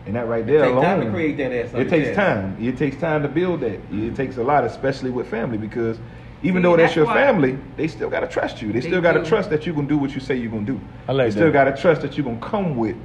[0.06, 2.16] And that right there Take alone, time to create that ass it takes chest.
[2.16, 2.56] time.
[2.58, 3.78] It takes time to build that.
[3.92, 5.98] It takes a lot, especially with family, because
[6.42, 8.68] even See, though that's, that's your why- family, they still gotta trust you.
[8.72, 9.26] They, They still gotta do.
[9.28, 10.80] trust that you're gonna do what you say you're gonna do.
[11.06, 11.52] I like they still that.
[11.52, 12.96] gotta trust that you're gonna come with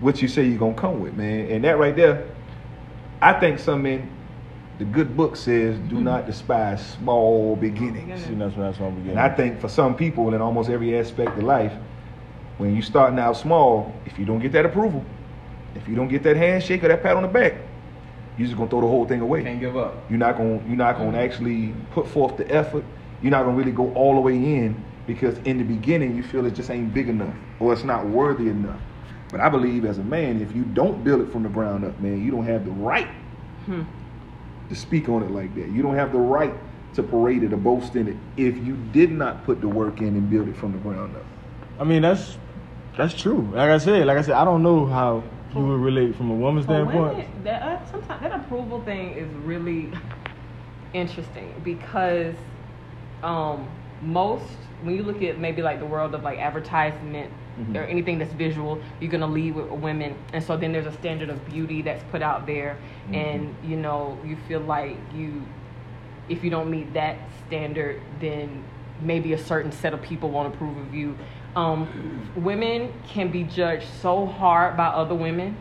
[0.00, 1.50] what you say you're gonna come with, man.
[1.50, 2.28] And that right there,
[3.20, 4.08] I think some men,
[4.78, 6.04] the good book says, do hmm.
[6.04, 8.24] not despise small beginnings.
[8.24, 9.10] See, that's when that's when we.
[9.10, 11.72] And I think for some people in almost every aspect of life,
[12.58, 15.04] when you starting out small, if you don't get that approval,
[15.74, 17.54] if you don't get that handshake or that pat on the back,
[18.38, 19.42] you're just gonna throw the whole thing away.
[19.42, 19.94] Can't give up.
[20.08, 22.84] You're not gonna you're not gonna actually put forth the effort.
[23.20, 26.46] You're not gonna really go all the way in because in the beginning you feel
[26.46, 28.80] it just ain't big enough or it's not worthy enough.
[29.30, 31.98] But I believe as a man, if you don't build it from the ground up,
[32.00, 33.08] man, you don't have the right
[33.66, 33.82] Hmm.
[34.70, 35.68] to speak on it like that.
[35.68, 36.54] You don't have the right
[36.94, 40.08] to parade it or boast in it if you did not put the work in
[40.08, 41.24] and build it from the ground up.
[41.78, 42.38] I mean, that's
[42.96, 43.50] that's true.
[43.52, 45.22] Like I said, like I said, I don't know how
[45.54, 47.16] you would relate from a woman's standpoint.
[47.16, 49.90] women, that uh, sometimes that approval thing is really
[50.92, 52.34] interesting because
[53.22, 53.68] um,
[54.02, 54.44] most
[54.82, 57.74] when you look at maybe like the world of like advertisement Mhm.
[57.76, 61.28] or anything that's visual, you're gonna lead with women, and so then there's a standard
[61.28, 62.76] of beauty that's put out there,
[63.12, 65.42] and you know you feel like you
[66.28, 68.62] if you don't meet that standard, then
[69.00, 71.16] maybe a certain set of people won't approve of you.
[71.58, 75.56] Um, women can be judged so hard by other women,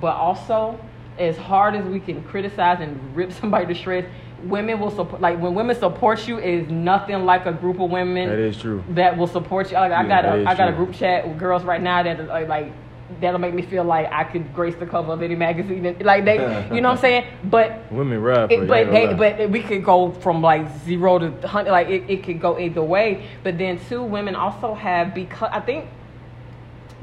[0.00, 0.78] but also
[1.18, 4.06] as hard as we can criticize and rip somebody to shreds,
[4.44, 5.20] women will support.
[5.20, 8.84] Like when women support you, is nothing like a group of women That is true.
[8.90, 9.76] that will support you.
[9.78, 12.46] Like I got a I got a group chat with girls right now that are
[12.46, 12.72] like
[13.20, 15.86] that'll make me feel like I could grace the cover of any magazine.
[15.86, 16.36] And, Like they,
[16.74, 17.26] you know what I'm saying?
[17.44, 19.14] But Women for it, but they, lie.
[19.14, 21.72] but we could go from like zero to hundred.
[21.72, 23.28] Like it, it could go either way.
[23.42, 25.88] But then two women also have because I think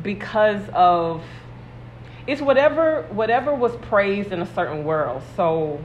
[0.02, 1.24] because of
[2.28, 5.24] it's whatever whatever was praised in a certain world.
[5.36, 5.84] So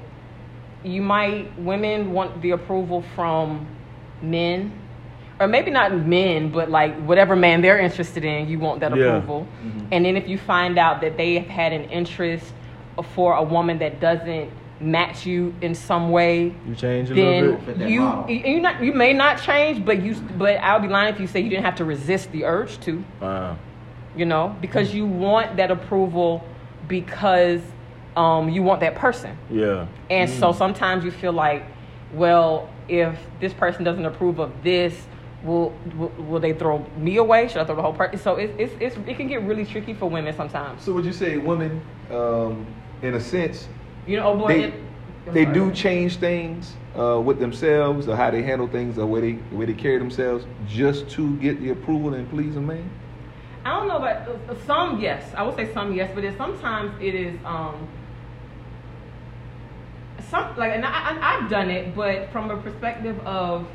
[0.82, 3.66] you might women want the approval from
[4.20, 4.72] men
[5.40, 9.04] or maybe not men but like whatever man they're interested in you want that Yeah.
[9.16, 9.46] approval
[9.92, 12.52] and then if you find out that they have had an interest
[13.14, 17.78] for a woman that doesn't match you in some way you change a little then
[17.78, 17.88] bit.
[17.88, 21.20] You you you not you may not change but you but I'll be lying if
[21.20, 23.56] you say you didn't have to resist the urge to Wow.
[24.16, 26.44] you know, because you want that approval
[26.86, 27.60] because
[28.16, 29.36] um, you want that person.
[29.50, 29.86] Yeah.
[30.08, 31.64] And so sometimes you feel like,
[32.12, 34.94] well, if this person doesn't approve of this,
[35.44, 37.48] will will, will they throw me away?
[37.48, 38.16] Should I throw the whole party?
[38.16, 40.82] So it's, it's, it's it can get really tricky for women sometimes.
[40.82, 41.80] So would you say women,
[42.10, 42.66] um,
[43.02, 43.68] in a sense,
[44.06, 44.74] You know, oh boy, they it-
[45.32, 49.20] they do change things uh, with themselves or how they handle things or the way
[49.20, 52.88] they the way they carry themselves just to get the approval and please a man?
[53.64, 56.92] I don't know, but uh, some yes, I would say some yes, but then sometimes
[57.00, 57.88] it is um
[60.30, 63.66] some like, and I, I I've done it, but from a perspective of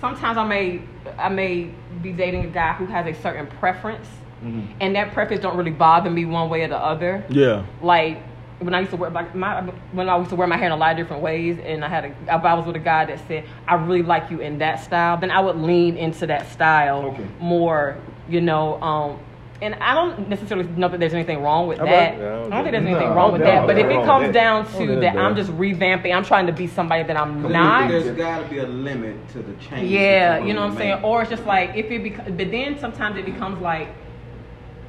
[0.00, 0.82] sometimes I may
[1.18, 1.70] I may
[2.02, 4.06] be dating a guy who has a certain preference,
[4.80, 7.24] and that preference don't really bother me one way or the other.
[7.28, 7.64] Yeah.
[7.82, 8.22] Like
[8.58, 9.24] when I used to wear my
[9.92, 11.88] when I used to wear my hair in a lot of different ways, and I
[11.88, 14.58] had a if I was with a guy that said I really like you in
[14.58, 17.26] that style, then I would lean into that style Okay.
[17.40, 17.96] more,
[18.28, 18.80] you know.
[18.82, 19.18] Um,
[19.62, 21.84] and I don't necessarily know that there's anything wrong with that.
[21.86, 23.66] about- yeah, I I don't don't think there's think- anything no, wrong with that.
[23.66, 26.66] But if it comes with down to that I'm just revamping, I'm trying to be
[26.66, 27.88] somebody that I'm not.
[27.88, 29.90] There's got to be a limit to the change.
[29.90, 31.04] Yeah, you know what I'm saying?
[31.04, 33.88] Or it's just like if it becomes, but then sometimes it becomes like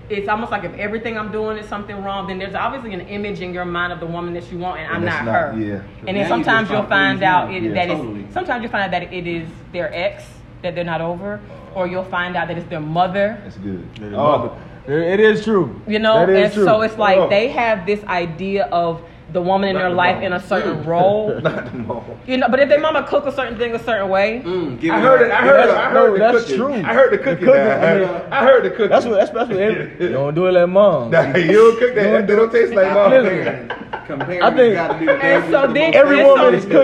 [0.09, 3.41] it's almost like if everything I'm doing is something wrong, then there's obviously an image
[3.41, 5.53] in your mind of the woman that you want, and, I'm not, not- her.
[5.59, 5.81] yeah.
[6.07, 7.57] And then Now you sometimes you'll find out you.
[7.57, 8.23] it, Yeah, that totally.
[8.23, 10.23] it's sometimes you find out that it is their ex
[10.61, 11.39] that they're not over,
[11.75, 13.39] or you'll find out that it's their mother.
[13.43, 13.85] That's good.
[13.97, 15.79] It is, Oh, it is true.
[15.87, 16.65] You know, That is and true.
[16.65, 17.29] so it's like Oh.
[17.29, 19.01] they have this idea of
[19.33, 20.23] the woman in Not their the life mom.
[20.23, 21.39] in a certain role.
[21.41, 22.03] not the mom.
[22.25, 24.93] You know, but if their mama cook a certain thing a certain way, Mm, give
[24.93, 25.31] I heard it.
[25.31, 25.67] I heard it.
[25.67, 26.57] That's- I heard no, the that's cooking.
[26.57, 26.73] true.
[26.73, 27.45] I heard the cooking.
[27.45, 27.81] cooking, now.
[27.81, 28.89] I mean, I heard the cooking.
[28.89, 29.15] That's what.
[29.15, 29.59] That's that's what.
[29.59, 31.11] Every, you don't do it like mom.
[31.11, 32.27] Nah, you don't cook that.
[32.27, 33.11] They don't taste like mom.
[33.11, 33.71] Listen.
[34.07, 36.35] Comparing I think- got to be And so with the then- most- Every and so-
[36.35, 36.65] woman is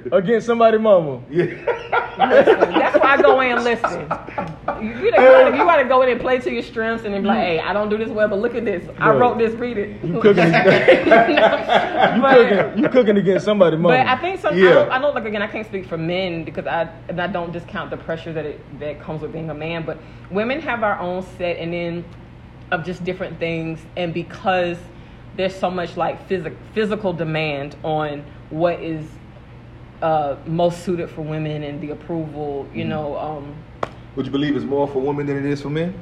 [0.00, 1.20] cooking against somebody mama.
[1.30, 1.44] Yeah.
[2.18, 4.00] Listen, that's why I go in and listen.
[4.82, 7.28] You, you, gotta, you gotta go in and play to your strengths and then be
[7.28, 8.86] like, hey, I don't do this well, but look at this.
[8.98, 10.02] I wrote this, read it.
[10.04, 10.50] You cooking.
[11.94, 12.14] You know?
[12.16, 12.82] You But- cooking.
[12.82, 13.96] You cooking against somebody mama.
[13.98, 14.54] But I think some.
[14.54, 14.74] I, Yeah.
[14.74, 15.42] don't, I don't like again.
[15.42, 18.80] I can't speak for men because I and I don't discount the pressure that it
[18.80, 19.84] that comes with being a man.
[19.84, 19.98] But
[20.30, 22.04] women have our own set and then
[22.70, 24.78] of just different things, and because
[25.36, 29.04] there's so much like physic, physical demand on what is
[30.02, 33.16] uh, most suited for women and the approval, you know.
[33.18, 33.54] Um,
[34.16, 35.94] Would you believe it's more for women than it is for men?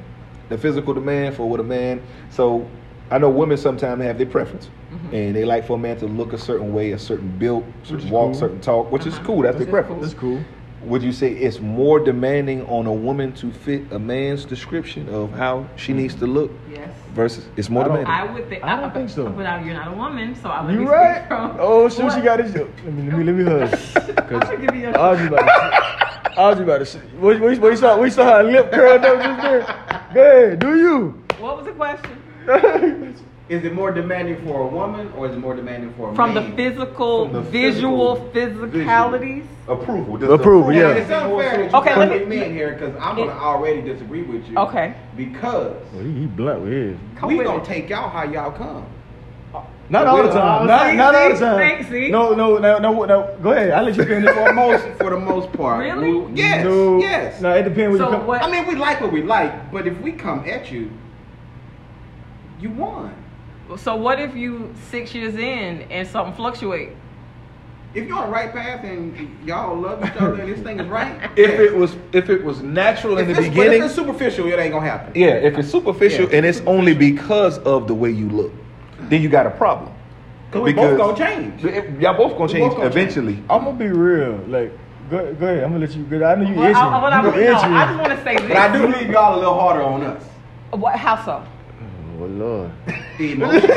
[0.49, 2.01] The physical demand for what a man.
[2.29, 2.67] So
[3.11, 5.15] I know women sometimes have their preference, Mm-hmm.
[5.15, 8.09] and they like for a man to look a certain way, a certain build, certain
[8.09, 8.39] walk, cool.
[8.39, 9.23] certain talk, which is Uh-huh.
[9.25, 9.41] cool.
[9.43, 10.01] That's their Which is preference.
[10.01, 10.39] That's cool.
[10.85, 15.31] Would you say it's more demanding on a woman to fit a man's description of
[15.33, 16.89] how she needs to look yes.
[17.13, 18.07] versus it's more I demanding?
[18.07, 18.63] I would think.
[18.63, 19.29] I don't think so.
[19.29, 21.17] But I- you're not a woman, so I let You me right?
[21.17, 21.57] speak from.
[21.59, 22.55] Oh, shoot, what- she got his.
[22.55, 24.17] Let me, let me, let me hug.
[24.17, 26.39] I'm gonna give you a- Audrey about to.
[26.41, 26.85] Audrey about to.
[26.85, 27.97] say- What, what, what you saw?
[27.99, 30.09] We saw her lip curled up just there.
[30.15, 31.21] Go ahead, do you?
[31.39, 32.09] What was the question?
[33.49, 36.15] Is it more demanding for a woman or is it more demanding for a man?
[36.15, 39.43] From the physical, From the visual, physical physicalities.
[39.67, 40.17] Approval.
[40.17, 40.89] Does Approval, yeah.
[40.91, 43.81] It's unfair that you Okay, okay, let let me- men here because I'm gonna already
[43.81, 44.57] disagree with you.
[44.57, 44.93] Okay.
[45.17, 46.97] Because Well, he, he blunt with his.
[47.23, 48.85] We gonna take y'all how y'all come.
[49.91, 50.61] Not all the time.
[50.61, 51.83] Oh, Not, see, not all the time.
[51.85, 52.11] see, see?
[52.11, 53.35] No, no, no, no, no.
[53.41, 53.71] Go ahead.
[53.71, 54.31] I'll let you finish.
[54.31, 55.79] For most, for the most part.
[55.79, 56.13] Really?
[56.13, 56.63] we- yes.
[56.63, 57.41] No, Yes.
[57.41, 58.27] No, it depends when So you come.
[58.27, 58.43] what?
[58.43, 60.91] I mean, we like what we like, but if we come at you,
[62.59, 63.13] you won.
[63.77, 66.89] So what if you six years in and something fluctuate?
[67.93, 69.15] If you're on the right path and
[69.47, 71.59] y'all love each other and this thing is right, If yes.
[71.59, 74.85] it was if it was natural in the beginning, if it's superficial, it ain't gonna
[74.87, 75.11] happen.
[75.15, 75.29] yeah.
[75.29, 76.37] If it's superficial Yeah.
[76.37, 78.51] and it's only because of the way you look,
[79.01, 79.91] then you got a problem.
[80.51, 81.63] Cause we both gonna change.
[81.63, 83.35] It- eh, Y'all both gonna change both gonna eventually.
[83.49, 84.37] I'm gonna be real.
[84.47, 84.71] Like,
[85.11, 85.63] go, go ahead.
[85.63, 86.03] I'm gonna let you.
[86.03, 86.75] Go, I know you Well, itching.
[86.75, 88.47] I, what I, you no, I just want to say this.
[88.47, 90.23] But I do leave y'all a little harder on us.
[90.71, 90.95] What?
[90.95, 91.43] How so?
[92.21, 92.71] Oh Lord.
[93.17, 93.69] The emotions,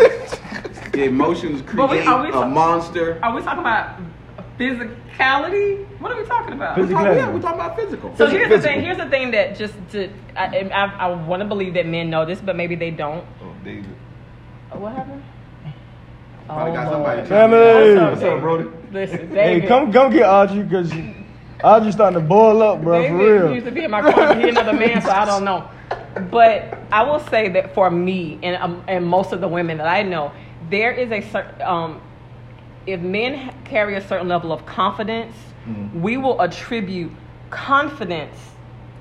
[0.92, 3.18] the emotions But we- create are we a talk- monster.
[3.22, 4.00] Are we talking about
[4.58, 5.86] physicality?
[6.00, 6.76] What are we talking about?
[6.78, 8.10] We're talking, yeah, we're talking about physical.
[8.16, 8.80] So Physical- here's the thing.
[8.82, 12.24] Here's the thing that just to I, I, I want to believe that men know
[12.26, 13.24] this, but maybe they don't.
[13.42, 13.86] Oh, David.
[14.72, 15.22] Uh, what happened?
[16.46, 17.28] Probably got Oh, somebody Lord.
[17.28, 17.94] trying to- Family.
[18.00, 18.70] What's What's up, Brody?
[18.92, 19.62] Listen, David.
[19.62, 20.64] Hey, come, come get Audrey,
[21.62, 23.08] cause just starting to boil up, bro.
[23.08, 23.54] For real.
[23.54, 24.40] used to be in my corner.
[24.40, 25.68] He another man, so I don't know.
[26.30, 29.88] But I will say that for me and um, and most of the women that
[29.88, 30.32] I know,
[30.70, 32.00] there is a certain um,
[32.86, 35.34] if men carry a certain level of confidence,
[35.94, 37.12] we will attribute
[37.50, 38.36] confidence,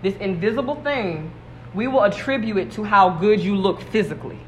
[0.03, 1.31] this invisible thing,
[1.73, 4.39] we will attribute it to how good you look physically.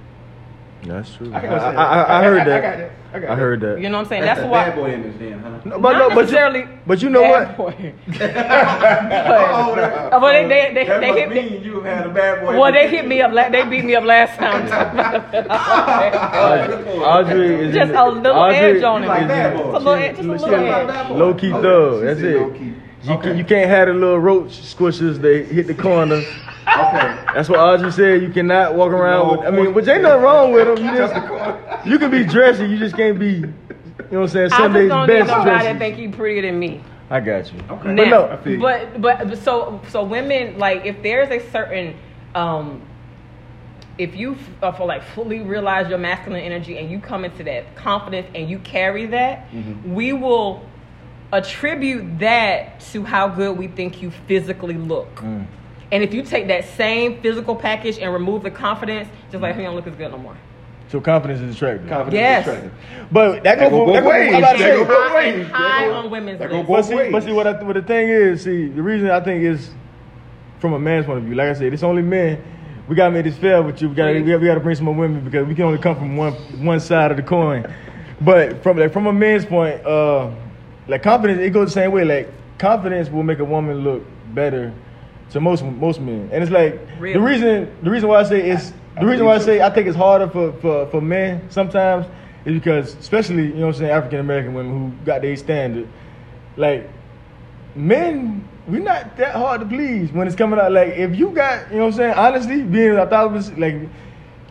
[0.85, 1.31] That's true.
[1.33, 1.77] I I, can I, that.
[1.77, 2.61] I, I heard I that.
[2.61, 2.91] got that.
[3.13, 3.79] I got I heard that.
[3.79, 4.21] You know what I'm saying?
[4.23, 4.65] That's, That's, the why.
[4.69, 5.49] bad boy image then, huh?
[5.65, 6.59] No, but not no, but necessarily.
[6.61, 7.77] you, but you know bad what?
[7.77, 7.93] boy.
[9.55, 12.59] Oh, that- But they- they- they- they hit me- you have had a bad boy.
[12.59, 13.31] Well, they hit me up.
[13.31, 14.67] La- they beat me up last time.
[17.01, 19.09] Audrey is Just a little Audrey edge on is it.
[19.09, 19.71] Like bad boy.
[19.71, 21.09] Just a little, she- edge, just a little edge.
[21.11, 22.03] Low key Okay, thug.
[22.03, 22.37] That's it.
[22.41, 22.73] low key.
[23.03, 26.21] You, can, you can't have the little roach squishers They hit the corner.
[26.67, 27.23] Okay.
[27.33, 28.21] That's what Audrey said.
[28.21, 29.47] You cannot walk around with.
[29.47, 30.85] I mean, which ain't nothing wrong with them.
[30.85, 32.65] You just you can be dressy.
[32.65, 33.31] You just can't be.
[33.33, 33.41] You
[34.11, 34.45] know what I'm saying?
[34.45, 36.81] I just Sunday's don't need best no guy that think he prettier than me.
[37.09, 37.59] I got you.
[37.69, 37.83] Okay.
[37.83, 38.59] But Now, no, I feel you.
[38.59, 41.95] but but so so women like if there's a certain
[42.33, 42.81] um
[43.97, 47.75] if you uh, for like fully realize your masculine energy and you come into that
[47.75, 49.93] confidence and you carry that, Mm-hmm.
[49.93, 50.65] we will
[51.31, 55.15] attribute that to how good we think you physically look.
[55.17, 55.45] Mm.
[55.93, 59.61] And if you take that same physical package and remove the confidence, just like he
[59.61, 60.35] don't look as good no more.
[60.89, 61.87] so confidence is attractive.
[61.87, 62.47] Confidence Yes.
[62.47, 62.71] is attractive.
[63.11, 64.33] But that That go go for both go- ways.
[64.33, 65.47] I'm about to That say- go both high, ways.
[65.47, 66.67] high That go- on women's that go list.
[66.67, 69.19] both But see, but see what, I, what the thing is, see, the reason I
[69.19, 69.71] think is
[70.59, 71.35] from a man's point of view.
[71.35, 72.39] Like I said, it's only men.
[72.87, 73.89] We gotta make this fair with you.
[73.89, 75.95] We gotta, we gotta, we gotta bring some more women because we can only come
[75.95, 76.33] from one
[76.63, 77.65] one side of the coin.
[78.19, 80.29] But from like from a man's point, uh,
[80.87, 82.03] like confidence, it goes the same way.
[82.03, 84.73] Like confidence will make a woman look better
[85.31, 87.13] to most most men, and it's like Really?
[87.13, 89.87] the reason the reason why I say it's the reason why I say I think
[89.87, 92.05] it's harder for for, for men sometimes
[92.45, 95.87] is because especially you know what I'm saying African American women who got their standard,
[96.57, 96.89] like
[97.75, 100.71] men, we're not that hard to please when it's coming out.
[100.71, 103.75] Like if you got, you know what I'm saying, honestly, being a thousand, like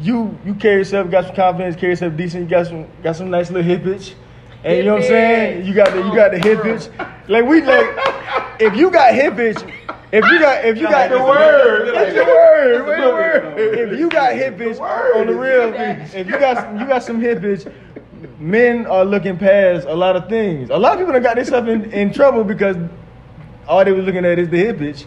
[0.00, 3.30] you you carry yourself, got some confidence, carry yourself decent, you got some got some
[3.30, 4.14] nice little hip hippage.
[4.64, 5.66] And you know what I'm saying?
[5.66, 6.88] You got the you got the hip hippage.
[7.28, 7.86] Like we like
[8.60, 9.62] if you got hip hippage,
[10.12, 11.88] if you got if you got the word.
[11.88, 12.78] It's the word.
[12.78, 13.58] The word.
[13.92, 15.72] If you got hip bitch on the real,
[16.14, 17.64] if you got you got some hippage,
[18.38, 20.70] men are looking past a lot of things.
[20.70, 22.76] A lot of people done got themselves in, in trouble because
[23.66, 25.06] all they was looking at is the hip bitch,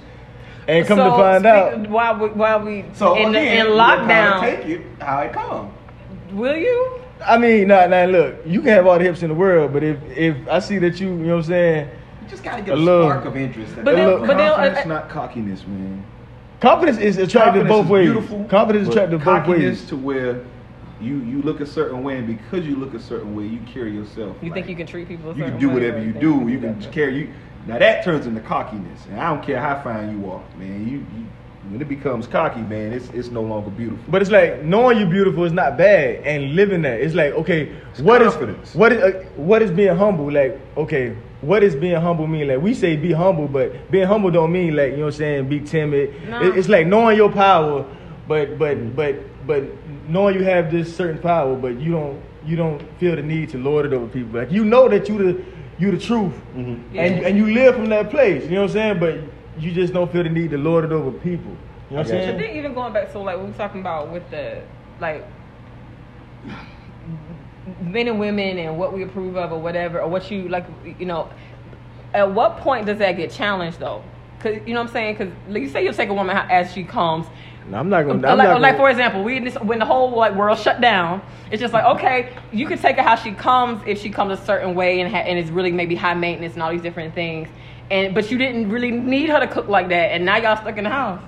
[0.67, 3.71] And come to find speak- out, while we, while we So in, the, again, in
[3.73, 5.71] you gotta lockdown, take it how it comes.
[6.31, 7.01] will you?
[7.23, 9.83] I mean, nah, nah, look, you can have all the hips in the world, but
[9.83, 11.89] if if I see that you, you know what I'm saying,
[12.25, 13.75] You just gotta get A a, little- spark of interest.
[13.75, 16.03] But then, look, but Confidence, not cockiness, man.
[16.59, 18.09] confidence is attractive Confidence both is ways.
[18.11, 19.85] Beautiful, confidence is attractive both cockiness ways.
[19.89, 20.43] to where
[20.99, 23.91] you you look a certain way, and because you look a certain way, you carry
[23.93, 24.35] yourself.
[24.41, 25.31] you think you can treat people?
[25.31, 26.47] A You can do whatever you do.
[26.49, 27.33] You can that- carry you.
[27.67, 30.87] Now that turns into cockiness, and I don't care how fine you are, man.
[30.87, 31.25] You, you
[31.69, 34.03] when it becomes cocky, man, it's it's no longer beautiful.
[34.07, 36.99] But it's like knowing you're beautiful is not bad, and living that.
[37.01, 38.75] It's like okay, It's what is confidence.
[38.75, 40.31] what is uh, what is being humble?
[40.31, 42.47] Like okay, what is being humble mean?
[42.47, 45.19] Like we say be humble, but being humble don't mean like you know what I'm
[45.19, 46.13] saying be timid.
[46.29, 46.41] No.
[46.43, 47.85] It- it's like knowing your power,
[48.27, 49.15] but but but
[49.47, 49.63] but
[50.07, 53.57] knowing you have this certain power, but you don't you don't feel the need to
[53.57, 54.39] lord it over people.
[54.39, 55.41] Like you know that you the
[55.77, 57.01] you the truth, and Yeah.
[57.03, 58.43] and you live from that place.
[58.43, 58.99] You know what I'm saying?
[58.99, 59.19] But
[59.59, 61.51] you just don't feel the need to lord it over people.
[61.89, 62.31] You know what I'm saying?
[62.37, 64.61] But then even going back, so like we were talking about with the
[64.99, 65.23] like
[67.81, 70.65] men and women and what we approve of or whatever or what you like,
[70.99, 71.29] you know.
[72.13, 74.01] At what point does that get challenged though?
[74.39, 75.15] Cause you know what I'm saying?
[75.17, 77.25] Cause like, you say you'll take a woman as she comes.
[77.69, 78.21] No, I'm not gonna.
[78.21, 80.79] like, I'm not like gonna- for example, we this, when the whole like world shut
[80.81, 84.39] down, it's just like okay, you can take her how she comes if she comes
[84.39, 87.15] a certain way and ha- and is really maybe high maintenance and all these different
[87.15, 87.49] things,
[87.91, 90.77] and but you didn't really need her to cook like that, and now y'all stuck
[90.77, 91.21] in the house.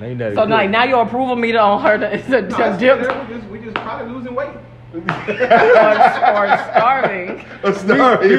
[0.00, 0.50] Now you know So good.
[0.50, 2.98] like now your approval meter on her to, to, No, to that's- dip
[3.28, 4.50] we just, we just probably losing weight.
[4.92, 7.44] or, or starving.
[7.62, 7.74] A Me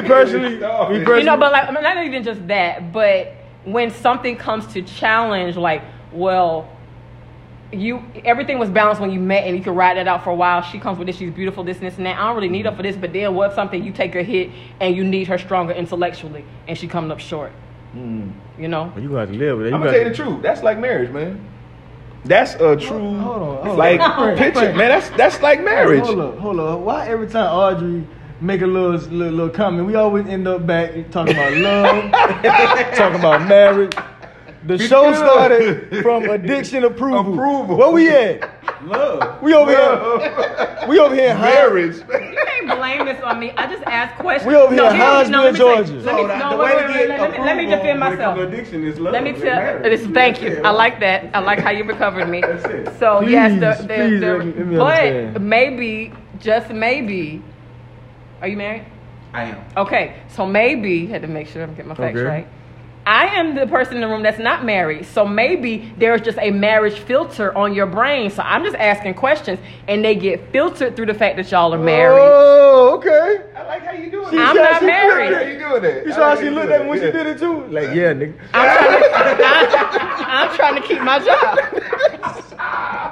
[0.00, 4.36] me personally, You know, but like I mean, not even just that, but when something
[4.36, 6.68] comes to challenge, like well.
[7.72, 10.34] You everything was balanced when you met and you could ride that out for a
[10.34, 10.62] while.
[10.62, 12.18] She comes with this, she's beautiful, this, and this, and that.
[12.18, 14.50] I don't really need her for this, but then what something you take her hit
[14.80, 17.52] and you need her stronger intellectually and she coming up short.
[17.94, 18.32] Mm.
[18.58, 18.92] You know?
[18.96, 19.70] you gotta live with it.
[19.70, 20.42] You I'm gonna tell you the truth.
[20.42, 21.48] That's like marriage, man.
[22.24, 23.76] That's a true hold on, hold on.
[23.76, 24.76] like Frank, picture, Frank.
[24.76, 24.88] man.
[24.88, 26.04] That's that's like marriage.
[26.04, 26.80] Hold up, hold up.
[26.80, 28.06] Why every time Audrey
[28.40, 32.10] make a little, little, little comment, we always end up back talking about love,
[32.94, 33.92] talking about marriage.
[34.64, 35.16] The show good.
[35.16, 37.32] started from addiction approval.
[37.34, 37.76] Approval.
[37.76, 38.48] Where we at?
[38.84, 39.42] Love.
[39.42, 40.88] We over here.
[40.88, 41.96] We over here in High- marriage.
[41.96, 42.04] You
[42.46, 43.50] can't blame this on me.
[43.56, 44.48] I just asked questions.
[44.48, 45.92] We over here in here- Hinesville, let me say- Georgia.
[45.94, 48.38] Let me, oh, So, no, the wait, wait, wait, let, me, let me defend myself.
[48.38, 49.12] addiction is love.
[49.12, 49.82] Let me tell.
[49.82, 50.60] This, thank you.
[50.64, 51.30] I like that.
[51.34, 52.40] I like how you recovered me.
[52.40, 52.98] That's it.
[52.98, 55.48] So Please, yes, the, the, please the let me- let me but understand.
[55.48, 57.42] maybe just maybe.
[58.40, 58.84] Are you married?
[59.32, 59.64] I am.
[59.76, 62.26] Okay, so maybe had to make sure I'm getting my facts Okay.
[62.28, 62.48] right.
[63.06, 65.06] I am the person in the room that's not married.
[65.06, 68.30] So maybe there's just a marriage filter on your brain.
[68.30, 71.78] So I'm just asking questions and they get filtered through the fact that y'all are
[71.78, 72.20] married.
[72.22, 73.42] Oh, okay.
[73.62, 74.40] I like how you doing She- it.
[74.40, 75.34] I'm she- not she married.
[75.34, 76.06] How you doing that?
[76.06, 77.06] You saw how she looked doing at me when that.
[77.06, 77.64] she did it too?
[77.66, 78.34] Like, yeah, nigga.
[78.54, 79.02] I'm trying
[79.38, 81.58] to, I, I'm trying to keep my job.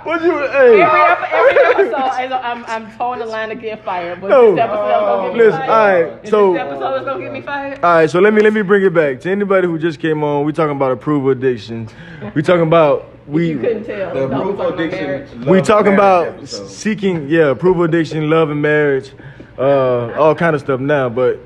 [0.04, 0.80] What you, hey.
[0.80, 4.20] Every, every episode, I'm, I'm towing the line to get fired.
[4.20, 4.52] But No.
[4.54, 5.70] this episode is gonna get me Listen, fired.
[5.70, 7.84] all right, so- this episode is gonna get me fired.
[7.84, 10.24] All right, so let me let me bring it back to anybody who just came
[10.24, 10.44] on.
[10.44, 11.88] We talking about approval addiction.
[12.34, 14.14] We talking about we you couldn't tell.
[14.14, 15.44] The No, we're approval talking about addiction.
[15.46, 16.68] we and talking about episode.
[16.70, 19.12] seeking yeah approval addiction, love and marriage,
[19.58, 21.08] uh, all kind of stuff now.
[21.08, 21.38] But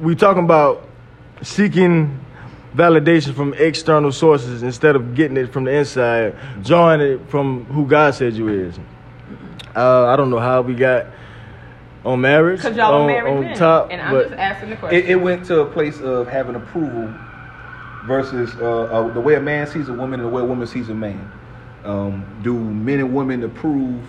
[0.00, 0.88] we talking about
[1.42, 2.18] seeking
[2.74, 7.86] validation from external sources instead of getting it from the inside, drawing it from who
[7.86, 8.78] God said you is.
[9.74, 11.06] Uh, I don't know how we got
[12.04, 14.76] on marriage Cause y'all on, are married on men, top, and I'm just asking the
[14.76, 14.98] question.
[14.98, 17.12] it, it went to a place of having approval
[18.06, 20.66] versus uh, uh, the way a man sees a woman and the way a woman
[20.66, 21.30] sees a man.
[21.84, 24.02] Um, do men and women approve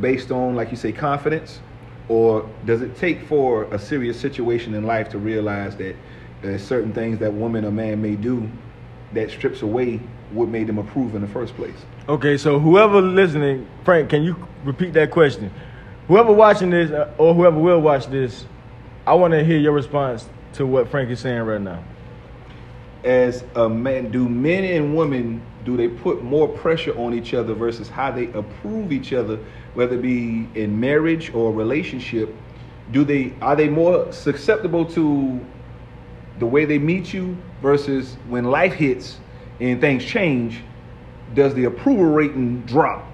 [0.00, 1.60] based on, like you say, confidence,
[2.08, 5.96] or does it take for a serious situation in life to realize that
[6.42, 8.50] there's certain things that woman or man may do
[9.12, 10.00] that strips away
[10.32, 11.76] what made them approve in the first place?
[12.08, 15.52] Okay, so whoever listening, Frank, can you repeat that question?
[16.08, 18.44] Whoever watching this uh, or whoever will watch this,
[19.06, 21.82] I want to hear your response to what Frank is saying right now.
[23.04, 27.54] as a man, do men and women do they put more pressure on each other
[27.54, 29.38] versus how they approve each other,
[29.74, 32.34] whether it be in marriage or relationship?
[32.90, 35.40] Do they are they more susceptible to
[36.38, 39.18] the way they meet you versus when life hits
[39.60, 40.62] and things change?
[41.34, 43.06] Does the approval rating drop?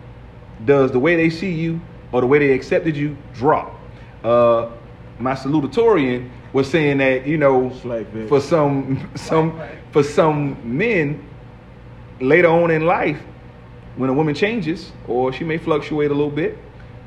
[0.65, 1.81] Does the way they see you
[2.11, 3.79] or the way they accepted you drop?
[4.25, 4.71] Uh,
[5.19, 7.71] my salutatorian was saying that you know
[8.29, 9.61] for some some
[9.93, 11.25] for some men
[12.21, 13.21] later on in life
[13.99, 16.57] when a woman changes or she may fluctuate a little bit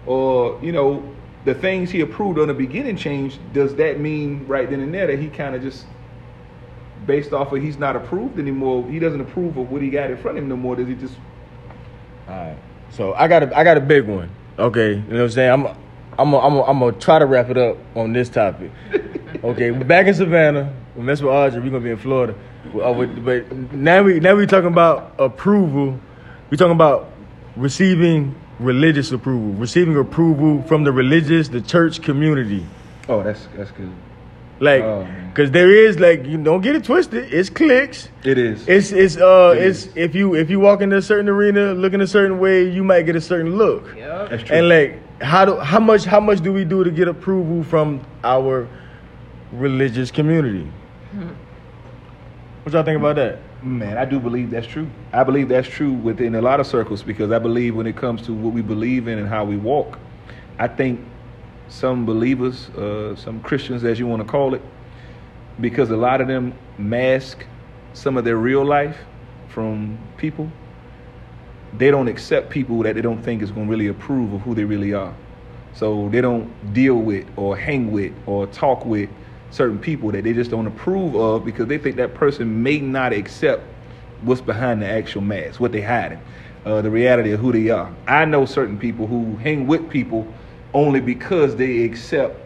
[0.05, 1.03] or you know
[1.45, 5.07] the things he approved on the beginning change does that mean right then and there
[5.07, 5.85] that he kind of just
[7.07, 10.17] based off of he's not approved anymore he doesn't approve of what he got in
[10.17, 11.15] front of him no more does he just
[12.27, 12.57] All right.
[12.91, 14.29] So I got a I got a big one.
[14.59, 15.51] Okay, you know what I'm saying?
[15.51, 15.65] I'm
[16.19, 18.71] I'm I'm I'm gonna try to wrap it up on this topic.
[19.43, 20.71] Okay, we're back in Savannah.
[20.95, 21.61] We mess with Audrey.
[21.61, 22.35] We're gonna be in Florida.
[22.75, 25.99] Uh, But now we now we talking about approval.
[26.51, 27.09] We talking about
[27.55, 32.65] receiving religious approval, receiving approval from the religious, the church community.
[33.09, 33.89] oh that's that's good
[34.59, 37.33] Like, Oh, cause there is like you don't get it twisted.
[37.33, 38.09] It's clicks.
[38.23, 39.95] it is It's it's uh It it's is.
[39.97, 43.03] if you if you walk into a certain arena looking a certain way, you might
[43.03, 43.95] get a certain look.
[43.95, 44.29] Yep.
[44.29, 47.07] that's true And like how do how much how much do we do to get
[47.07, 48.67] approval from our
[49.53, 50.67] religious community?
[52.63, 53.39] What y'all think about that?
[53.63, 54.89] Man, I do believe that's true.
[55.13, 58.23] I believe that's true within a lot of circles because I believe when it comes
[58.23, 59.99] to what we believe in and how we walk,
[60.57, 60.99] I think
[61.67, 64.63] some believers, uh, some Christians, as you want to call it,
[65.59, 67.45] because a lot of them mask
[67.93, 68.97] some of their real life
[69.49, 70.51] from people,
[71.77, 74.55] they don't accept people that they don't think is going to really approve of who
[74.55, 75.13] they really are.
[75.75, 79.09] So they don't deal with or hang with or talk with
[79.51, 83.13] certain people that they just don't approve of because they think that person may not
[83.13, 83.63] accept
[84.21, 86.21] what's behind the actual mask, what they hiding,
[86.65, 87.93] uh, the reality of who they are.
[88.07, 90.31] I know certain people who hang with people
[90.73, 92.37] only because they accept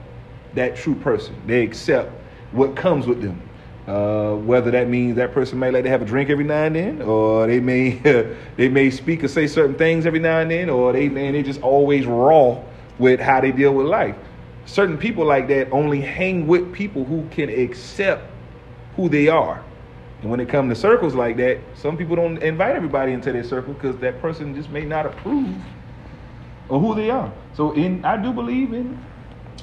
[0.55, 1.35] that true person.
[1.45, 2.11] They accept
[2.51, 3.41] what comes with them.
[3.87, 6.75] Uh, whether that means that person may like to have a drink every now and
[6.75, 7.91] then, or they may
[8.57, 11.43] they may speak or say certain things every now and then, or they man, they
[11.43, 12.59] just always raw
[12.97, 14.15] with how they deal with life.
[14.65, 18.23] Certain people like that only hang with people who can accept
[18.95, 19.63] who they are.
[20.21, 23.43] And when it comes to circles like that, some people don't invite everybody into their
[23.43, 25.55] circle because that person just may not approve
[26.69, 27.31] of who they are.
[27.53, 28.97] So, in I do believe in,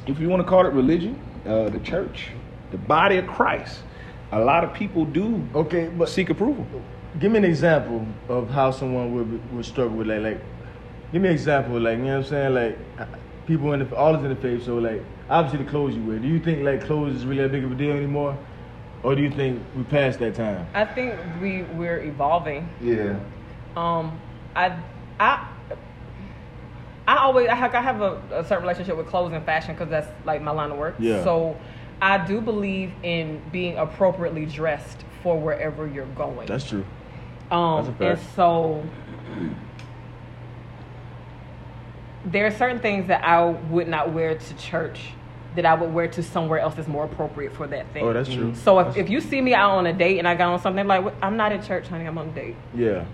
[0.06, 2.30] if you want to call it religion, uh, the church,
[2.70, 3.82] the body of Christ.
[4.30, 6.64] A lot of people do Okay, but seek approval.
[7.20, 10.40] give me an example of how someone would would struggle with like like
[11.12, 12.78] give me an example like you know what I'm saying like
[13.46, 16.18] people in the all is in the faith so like obviously the clothes you wear
[16.18, 18.36] do you think like clothes is really that big of a deal anymore
[19.02, 22.68] or do you think we passed that time I think we we're evolving.
[22.80, 23.18] Yeah.
[23.76, 24.20] Um,
[24.54, 24.78] I
[25.18, 25.48] I
[27.08, 29.90] I always I have, I have a, a certain relationship with clothes and fashion because
[29.90, 30.94] that's like my line of work.
[31.00, 31.24] Yeah.
[31.24, 31.56] So
[32.00, 36.46] I do believe in being appropriately dressed for wherever you're going.
[36.46, 36.84] that's true
[37.50, 38.84] Um, That's a and so
[42.24, 45.00] there are certain things that I would not wear to church
[45.54, 48.04] that I would wear to somewhere else that's more appropriate for that thing.
[48.04, 48.54] Oh, that's true.
[48.54, 50.86] So if, if you see me out on a date and I got on something
[50.86, 52.56] like, I'm not at church, honey, I'm on a date.
[52.74, 53.04] Yeah.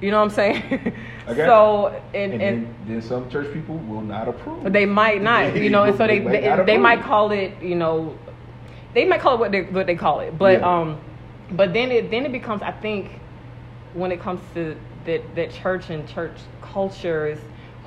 [0.00, 0.92] You know what I'm saying?
[1.34, 4.70] So and, And, and, then, then some church people will not approve.
[4.72, 7.60] they might not, you know, and so they They might they, they might call it,
[7.62, 8.16] you know,
[8.92, 10.80] they might call it what they what they call it, but Yeah.
[10.80, 11.00] um,
[11.52, 13.18] but then it then it becomes I think
[13.94, 14.76] when it comes to
[15.06, 17.38] that that church and church culture is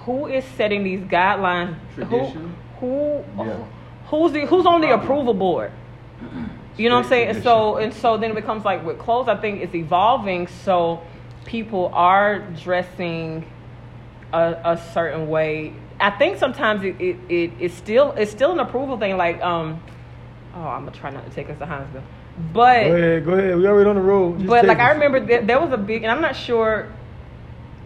[0.07, 1.75] who is setting these guidelines?
[1.93, 2.55] Tradition.
[2.79, 3.57] Who who Yeah.
[4.07, 5.71] who's the who's on the approval board?
[6.77, 7.27] You know what I'm saying?
[7.29, 10.47] And so and so then it becomes like with clothes, I think it's evolving.
[10.47, 11.01] So
[11.45, 13.45] people are dressing
[14.31, 15.73] a, a certain way.
[15.99, 19.17] I think sometimes it, it, it it's still it's still an approval thing.
[19.17, 19.81] Like um,
[20.55, 22.03] oh, I'm gonna try not to take us to Hinesville,
[22.53, 23.57] but Go ahead, go ahead.
[23.57, 24.37] We already on the road.
[24.37, 26.87] Just but like I remember that there was a big, and I'm not sure.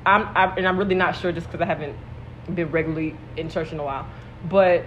[0.06, 1.96] I'm I, and I'm really not sure just because I haven't
[2.54, 4.08] been regularly in church in a while.
[4.50, 4.86] But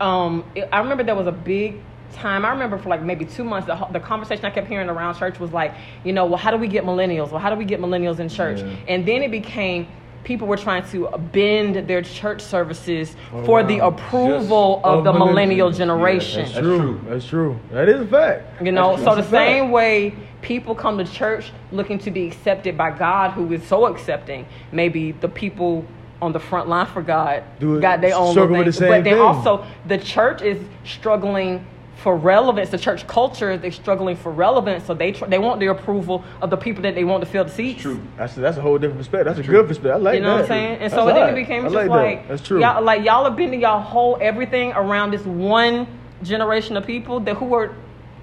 [0.00, 1.80] um, it, I remember there was a big
[2.12, 2.44] time.
[2.44, 5.38] I remember for like maybe two months, the, the conversation I kept hearing around church
[5.38, 7.30] was like, you know, well, how do we get millennials?
[7.30, 8.60] Well, how do we get millennials in church?
[8.60, 8.74] Yeah.
[8.88, 9.86] And then it became
[10.24, 15.04] people were trying to bend their church services Oh, for the approval Just of of
[15.04, 15.76] the millennial millennials.
[15.76, 16.46] generation.
[16.46, 17.00] Yeah, That's true.
[17.06, 17.60] That's true.
[17.70, 18.62] That is a fact.
[18.62, 19.48] You know, That's so the That's a fact.
[19.50, 23.86] same way people come to church looking to be accepted by God, who is so
[23.86, 25.84] accepting, maybe the people
[26.24, 28.80] on the front line for God Do it- got their own struggle little with the
[28.80, 28.90] thing.
[28.90, 29.22] same But then thing.
[29.22, 31.64] also the church is struggling
[31.96, 32.70] for relevance.
[32.70, 36.50] The church culture they're struggling for relevance, so they tr- they want the approval of
[36.50, 37.82] the people that they want to fill the seats.
[37.82, 38.00] True.
[38.16, 39.26] That's that's a whole different perspective.
[39.26, 39.58] That's a True.
[39.60, 39.92] good perspective.
[39.92, 40.34] I like You know that.
[40.34, 40.72] what I'm saying?
[40.72, 42.28] And That's so then it became I just like, like, that.
[42.28, 42.60] that's true.
[42.60, 45.86] Y'all, like y'all are bending y'all whole everything around this one
[46.22, 47.70] generation of people that who are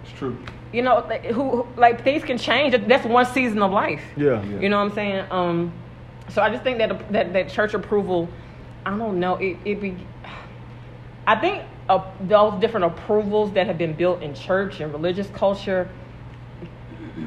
[0.03, 0.37] It's true.
[0.73, 2.75] you know, like, who, who like things can change.
[2.87, 4.01] That's one season of life.
[4.17, 4.41] yeah.
[4.43, 4.59] Yeah.
[4.59, 5.25] You know what I'm saying?
[5.31, 5.71] Um,
[6.33, 8.29] so I just think that that that church approval,
[8.85, 9.35] I don't know.
[9.35, 9.97] It it be,
[11.27, 15.89] I think uh, those different approvals that have been built in church and religious culture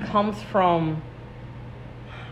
[0.06, 1.02] comes from.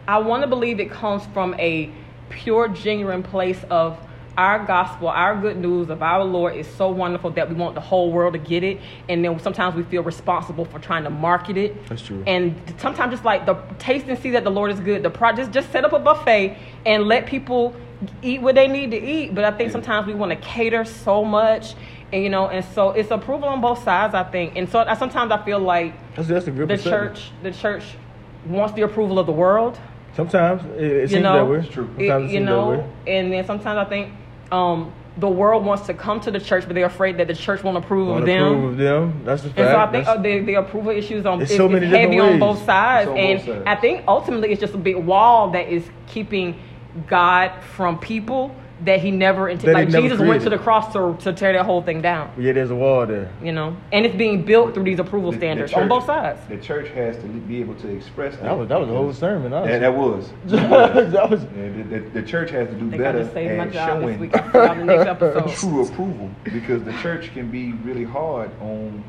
[0.08, 1.92] I want to believe it comes from a
[2.28, 3.98] pure, genuine place of
[4.36, 7.80] our gospel, our good news of our Lord is so wonderful that we want the
[7.80, 11.56] whole world to get it, and then sometimes we feel responsible for trying to market
[11.56, 11.86] it.
[11.88, 12.22] That's true.
[12.26, 15.02] And sometimes just like the taste and see that the Lord is good.
[15.02, 16.56] The pro- just just set up a buffet
[16.86, 17.74] and let people
[18.22, 19.34] eat what they need to eat.
[19.34, 21.74] But I think sometimes we want to cater so much,
[22.12, 24.14] and you know, and so it's approval on both sides.
[24.14, 27.84] I think, and so I, sometimes I feel like That's, that's the church, the church
[28.46, 29.78] wants the approval of the world.
[30.14, 31.58] Sometimes it, it You seems know, that way.
[31.60, 31.86] It's true.
[31.96, 32.92] Sometimes it you seems know, that way.
[33.06, 34.12] and then sometimes I think
[34.52, 37.62] um, the world wants to come to the church, but they're afraid that the church
[37.62, 38.46] won't approve Wanna of them.
[38.46, 39.22] approve of them.
[39.24, 39.58] That's a fact.
[39.58, 42.16] And so I think uh, the, the approval issues on It's so is many heavy
[42.16, 43.64] different on both sides, on and both sides.
[43.66, 46.58] I think ultimately it's just a big wall that is keeping
[47.06, 49.74] God from people that He never That intended.
[49.74, 52.52] Like never Jesus went to the cross to, to tear that whole thing down, yeah,
[52.52, 53.30] there's a wall there.
[53.42, 56.40] you know, and it's being built through these approval The- the standards on both sides.
[56.48, 58.42] The church has to be able to express that.
[58.44, 59.52] That was that was a whole sermon.
[59.52, 59.72] honestly.
[59.72, 60.32] Yeah, that was.
[60.46, 61.44] that was.
[61.44, 63.64] Yeah, the, the, the church has to do I think I better just saved my
[63.64, 64.36] and job this showing week.
[64.36, 68.50] I'll see y'all in the next true approval because the church can be really hard
[68.60, 69.02] on.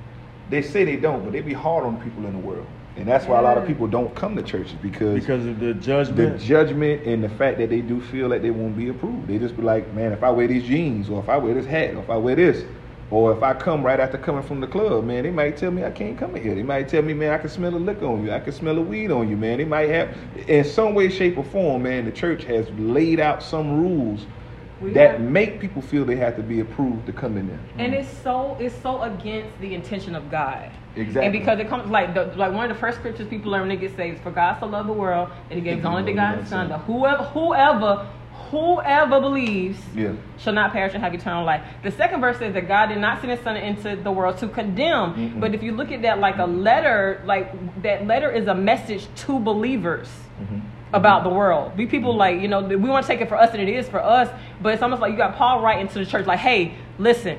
[0.49, 3.25] They say they don't, but they be hard on people in the world, and that's
[3.25, 6.25] why a lot of people don't come to churches because, because of the judgment, the
[6.25, 6.41] judgment.
[6.41, 9.27] judgment and the fact that they do feel like they won't be approved.
[9.27, 11.65] They just be like, man, if I wear these jeans, or if I wear this
[11.65, 12.65] hat, or if I wear this,
[13.09, 15.83] or if I come right after coming from the club, man, they might tell me
[15.83, 16.55] I can't come in here.
[16.55, 18.31] They might tell me, man, I can smell the liquor on you.
[18.31, 19.57] I can smell the weed on you, man.
[19.57, 20.15] They might have,
[20.47, 24.25] in some way, shape, or form, man, the church has laid out some rules
[24.81, 27.59] We that have- make people feel they have to be approved to come in there.
[27.77, 30.69] And it's so it's so against the intention of God.
[30.95, 31.23] Exactly.
[31.25, 33.69] And because it comes like the, like one of the first scriptures people learn when
[33.69, 36.03] they get saved is for God so loved the world that he gave his only
[36.03, 38.07] begotten son that whoever whoever
[38.51, 40.11] whoever believes Yeah.
[40.37, 41.63] shall not perish and have eternal life.
[41.81, 44.47] The second verse says that God did not send his son into the world to
[44.47, 45.13] condemn.
[45.15, 45.39] Mm-mm.
[45.39, 49.07] But if you look at that like a letter, like that letter is a message
[49.25, 50.07] to believers
[50.41, 50.59] Mm-hmm.
[50.95, 51.77] about the world.
[51.77, 53.87] We people like, you know, we want to take it for us and it is
[53.87, 54.29] for us,
[54.61, 57.37] but it's almost like you got Paul writing to the church like, hey, listen,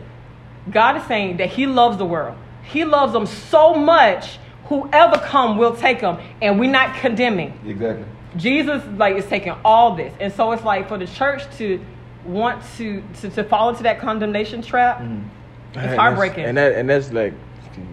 [0.70, 2.36] God is saying that he loves the world.
[2.64, 7.58] He loves them so much, whoever come will take them, and we're not condemning.
[7.66, 8.04] Exactly.
[8.36, 10.12] Jesus like is taking all this.
[10.20, 11.84] And so it's like for the church to
[12.24, 15.12] want to to, to fall into that condemnation trap, mm-hmm.
[15.12, 15.24] And
[15.74, 16.44] it's that's- heartbreaking.
[16.44, 17.34] And that and that's like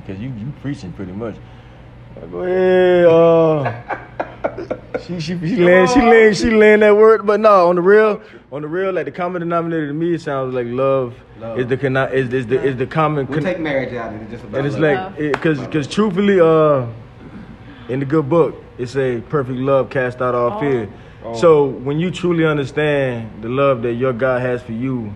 [0.06, 1.36] because you you preaching pretty much.
[2.30, 3.06] Go ahead.
[3.06, 7.82] Uh, she she she laying she laying she laying that word, but no, on the
[7.82, 11.60] real on the real like the common denominator to me it sounds like love, Love.
[11.60, 13.26] is the conna- is is the is the common.
[13.28, 15.18] We con- take marriage out and it's just about and it's love.
[15.20, 16.86] like because because truthfully uh
[17.90, 20.88] in the good book it say perfect love cast out all fear.
[21.24, 21.34] Oh.
[21.36, 25.14] So when you truly understand the love that your God has for you,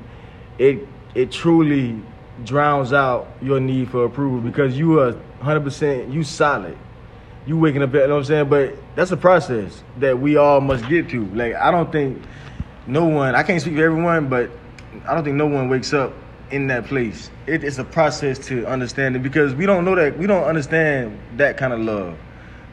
[0.58, 2.01] it it truly
[2.43, 6.78] drowns out your need for approval because you are 100% you solid.
[7.46, 8.50] You waking up, you know what I'm saying?
[8.50, 11.26] But that's a process that we all must get to.
[11.28, 12.22] Like I don't think
[12.88, 14.50] no one, I can't speak for everyone, but
[15.08, 16.14] I don't think no one wakes up
[16.52, 17.30] in that place.
[17.48, 21.20] It is a process to understand it because we don't know that we don't understand
[21.38, 22.18] that kind of love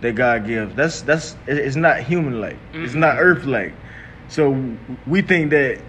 [0.01, 0.75] that God gives.
[0.75, 2.57] That's that's it's not human like.
[2.73, 3.75] It's not earth like.
[4.29, 4.51] So
[5.07, 5.81] we think that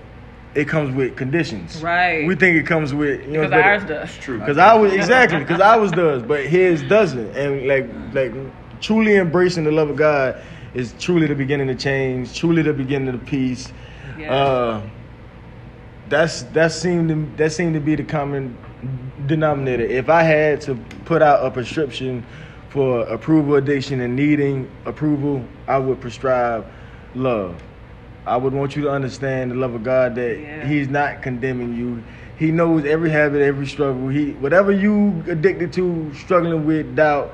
[0.55, 1.81] it comes with conditions.
[1.81, 2.27] Right.
[2.27, 4.17] We think it comes with you know Because but- ours does.
[4.17, 4.39] True.
[4.39, 8.33] Cause I was exactly because I was does, but his doesn't, and like like
[8.83, 10.43] truly embracing the love of God
[10.75, 13.71] is truly the beginning of change, truly the beginning of the peace.
[14.19, 14.33] Yeah.
[14.33, 14.81] Uh,
[16.09, 18.55] that's that seemed to, that seemed to be the common
[19.25, 19.83] denominator.
[19.83, 20.75] If I had to
[21.05, 22.25] put out a prescription
[22.69, 26.67] for approval addiction and needing approval, I would prescribe
[27.15, 27.61] love.
[28.25, 30.67] I would want you to understand the love of God that Yeah.
[30.67, 32.03] He's not condemning you.
[32.37, 34.09] He knows every habit, every struggle.
[34.09, 37.33] He whatever you addicted to, struggling with doubt,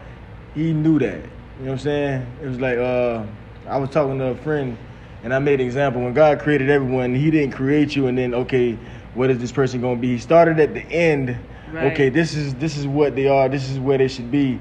[0.54, 1.22] he knew that.
[1.60, 2.26] You know what I'm saying?
[2.41, 3.24] It was like uh,
[3.68, 4.78] I was talking to a friend,
[5.24, 6.01] and I made an example.
[6.01, 8.78] When God created everyone, He didn't create you, and then okay,
[9.14, 10.14] what is this person gonna be?
[10.14, 11.38] He started at the end.
[11.74, 11.91] Right.
[11.91, 13.49] Okay, this is this is what they are.
[13.49, 14.57] This is where they should be.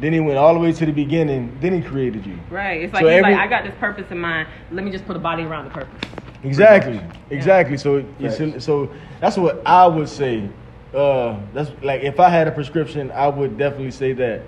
[0.00, 1.56] Then he went all the way to the beginning.
[1.60, 2.36] Then he created you.
[2.50, 2.82] Right.
[2.82, 4.48] It's like So he's every- like I got this purpose in mind.
[4.72, 6.10] Let me just put a body around the purpose.
[6.42, 7.00] Exactly.
[7.30, 7.76] Exactly.
[7.76, 8.90] So, you so
[9.20, 10.48] that's what I would say.
[10.92, 14.42] Uh, that's like if I had a prescription, I would definitely say that.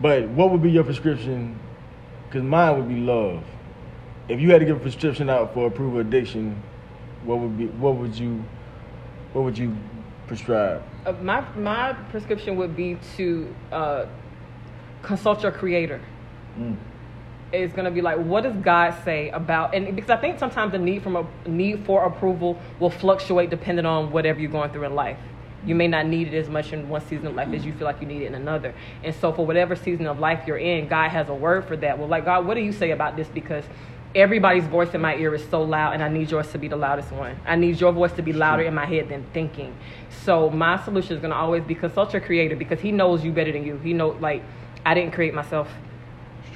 [0.00, 1.58] But what would be your prescription?
[2.26, 3.44] Because mine would be love.
[4.28, 6.60] If you had to give a prescription out for approval addiction,
[7.24, 7.66] what would be?
[7.66, 8.44] What would you?
[9.32, 9.76] What would you
[10.26, 10.82] prescribe?
[11.06, 14.06] Uh, my my prescription would be to uh,
[15.02, 16.00] consult your creator.
[16.58, 16.76] Mm.
[17.52, 19.74] It's gonna be like, what does God say about?
[19.74, 23.86] And because I think sometimes the need from a need for approval will fluctuate depending
[23.86, 25.18] on whatever you're going through in life.
[25.66, 27.86] You may not need it as much in one season of life as you feel
[27.86, 28.74] like you need it in another.
[29.02, 31.98] And so, for whatever season of life you're in, God has a word for that.
[31.98, 33.28] Well, like God, what do you say about this?
[33.28, 33.64] Because
[34.14, 36.76] everybody's voice in my ear is so loud, and I need yours to be the
[36.76, 37.36] loudest one.
[37.46, 39.74] I need your voice to be louder in my head than thinking.
[40.24, 43.52] So, my solution is gonna always be consult your creator because He knows you better
[43.52, 43.78] than you.
[43.78, 44.42] He knows, like,
[44.84, 45.68] I didn't create myself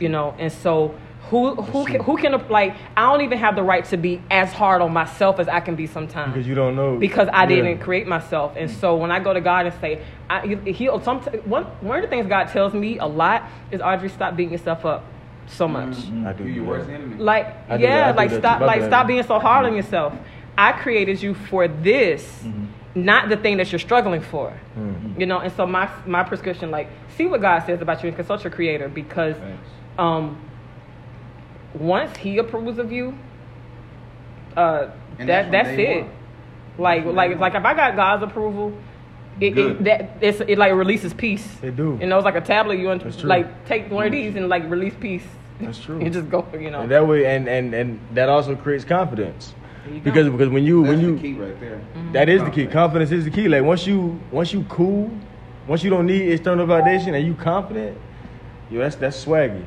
[0.01, 0.95] you know and so
[1.31, 4.53] who who can, who can like i don't even have the right to be as
[4.53, 6.97] hard on myself as i can be sometimes Because you don't know.
[6.99, 7.57] because i Yeah.
[7.57, 11.01] didn't create myself and so when i go to god and say I, he, he'll
[11.01, 14.53] some one, one of the things god tells me a lot is audrey stop beating
[14.53, 15.05] yourself up
[15.47, 16.45] so much I do.
[16.45, 17.17] You're your worst enemy.
[17.17, 20.13] like I yeah do like stop like stop being so hard on yourself
[20.57, 22.65] i created you for this Mm-hmm.
[23.05, 25.19] not the thing that you're struggling for Mhm.
[25.21, 28.17] you know and so my my prescription like see what god says about you and
[28.17, 29.69] consult your creator because Thanks.
[29.99, 30.37] um
[31.79, 33.17] once he approves of you
[34.57, 36.11] uh And that that's that's, it one.
[36.79, 38.73] like from like day like if i got god's approval
[39.41, 41.97] it, it that it's it like releases peace It do.
[42.01, 43.29] you know it's like a tablet you want That's true.
[43.29, 45.25] like take one of these and like release peace
[45.61, 46.01] That's true.
[46.05, 49.55] you just go you know And that way, and and and that also creates confidence.
[49.85, 50.05] There you go.
[50.05, 51.81] Because because when you That's when you the key right there.
[52.13, 52.67] That is the key.
[52.67, 53.49] Confidence is the key.
[53.49, 55.11] Like once you once you cool,
[55.67, 57.97] once you don't need external validation and you confident,
[58.71, 59.65] yo, that's that's swaggy.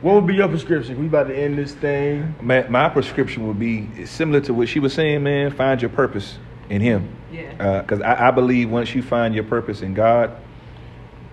[0.00, 0.98] What would be your prescription?
[1.00, 2.34] We about to end this thing.
[2.40, 5.50] My, my prescription would be similar to what she was saying, man.
[5.50, 6.38] Find your purpose
[6.70, 7.16] in Him.
[7.32, 7.54] Yeah.
[7.58, 10.36] Uh, because I, I believe once you find your purpose in God,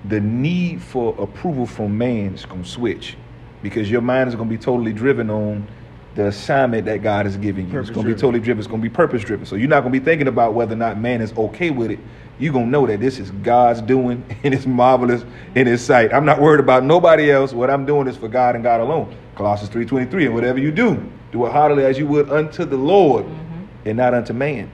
[0.04, 3.16] the need for approval from man is going to switch.
[3.62, 5.68] Because your mind is going to be totally driven on
[6.16, 7.80] the assignment that God is giving you.
[7.80, 8.60] it's going to be totally driven.
[8.60, 9.46] It's going to be purpose driven.
[9.46, 11.92] So you're not going to be thinking about whether or not man is okay with
[11.92, 12.00] it.
[12.38, 15.24] You're going to know that this is God's doing and it's marvelous
[15.56, 16.14] in his sight.
[16.14, 17.54] I'm not worried about nobody else.
[17.54, 19.16] What I'm doing is for God and God alone.
[19.36, 23.26] Colossians 3.23, and whatever you do, do it heartily as you would unto the Lord
[23.26, 23.66] mm-hmm.
[23.86, 24.72] and not unto man.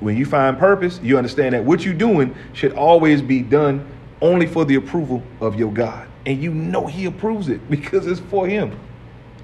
[0.00, 3.86] When you find purpose, you understand that what you're doing should always be done
[4.20, 6.08] only for the approval of your God.
[6.26, 8.78] And you know he approves it because it's for him.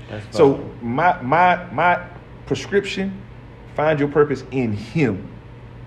[0.08, 2.04] That's So my my my
[2.46, 3.20] prescription,
[3.76, 5.28] find your purpose in him.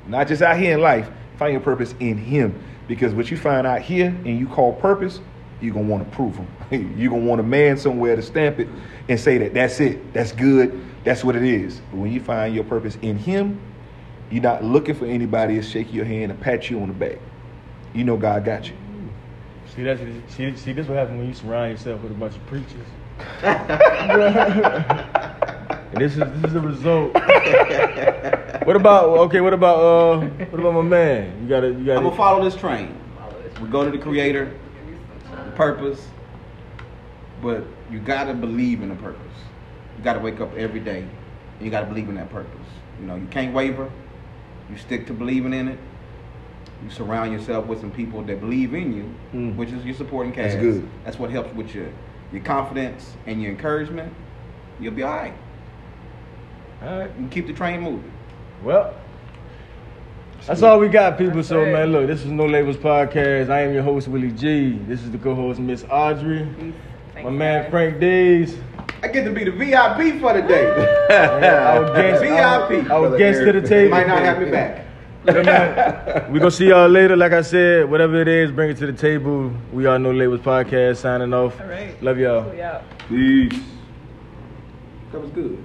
[0.08, 1.10] Not just out here in life,
[1.42, 2.54] find your purpose in him.
[2.88, 5.20] Because what you find out here and you call purpose,
[5.60, 6.48] you're gonna want to prove him.
[6.96, 8.68] you're gonna want a man somewhere to stamp it
[9.10, 11.82] and say that that's it, that's good, that's what it is.
[11.90, 13.60] But when you find your purpose in him,
[14.30, 17.18] you're not looking for anybody to shake your hand and pat you on the back.
[17.96, 18.76] You know God got you.
[19.76, 22.46] See that's see, see this what happens when you surround yourself with a bunch of
[22.46, 22.86] preachers.
[25.94, 27.14] and this is this is the result.
[28.66, 29.42] what about okay?
[29.42, 30.28] What about uh?
[30.50, 31.42] What about my man?
[31.44, 32.02] You gotta you I'm gotta.
[32.02, 32.98] gonna follow this train.
[33.62, 34.52] We go to the creator,
[35.46, 36.08] the purpose,
[37.42, 39.20] but you gotta believe in the purpose.
[39.98, 42.68] You gotta wake up every day and you gotta believe in that purpose.
[43.00, 43.92] You know, you can't waver.
[44.70, 45.80] You stick to believing in it.
[46.84, 49.56] You surround yourself with some people that believe in you, Mm.
[49.56, 50.54] which is your supporting cast.
[50.54, 50.80] That's cast.
[50.80, 50.90] good.
[51.04, 51.88] That's what helps with your
[52.32, 54.14] your confidence and your encouragement.
[54.80, 55.34] You'll be all right.
[56.84, 57.12] All right.
[57.20, 58.12] You keep the train moving.
[58.64, 58.94] Well,
[60.48, 61.36] that's all we got, people.
[61.36, 61.72] That's so, it.
[61.72, 63.50] man, look, this is No Labels Podcast.
[63.50, 64.80] I am your host, Willie G.
[64.88, 66.48] This is the co-host, Miss Audrey.
[67.14, 67.72] Thanks, My man, guys.
[67.72, 68.58] Frank Days.
[69.04, 70.66] I get to be the VIP for the day.
[71.12, 72.90] Our guest, our, VIP.
[72.92, 73.92] our guest to the table.
[73.92, 74.86] Might not have me back.
[75.24, 76.32] Yeah, man.
[76.32, 77.16] we gonna see y'all later.
[77.16, 79.54] Like I said, whatever it is, bring it to the table.
[79.72, 81.62] We are No Labels Podcast signing off.
[81.62, 82.02] All right.
[82.02, 82.52] Love y'all.
[83.08, 83.54] Peace.
[85.12, 85.64] That was good.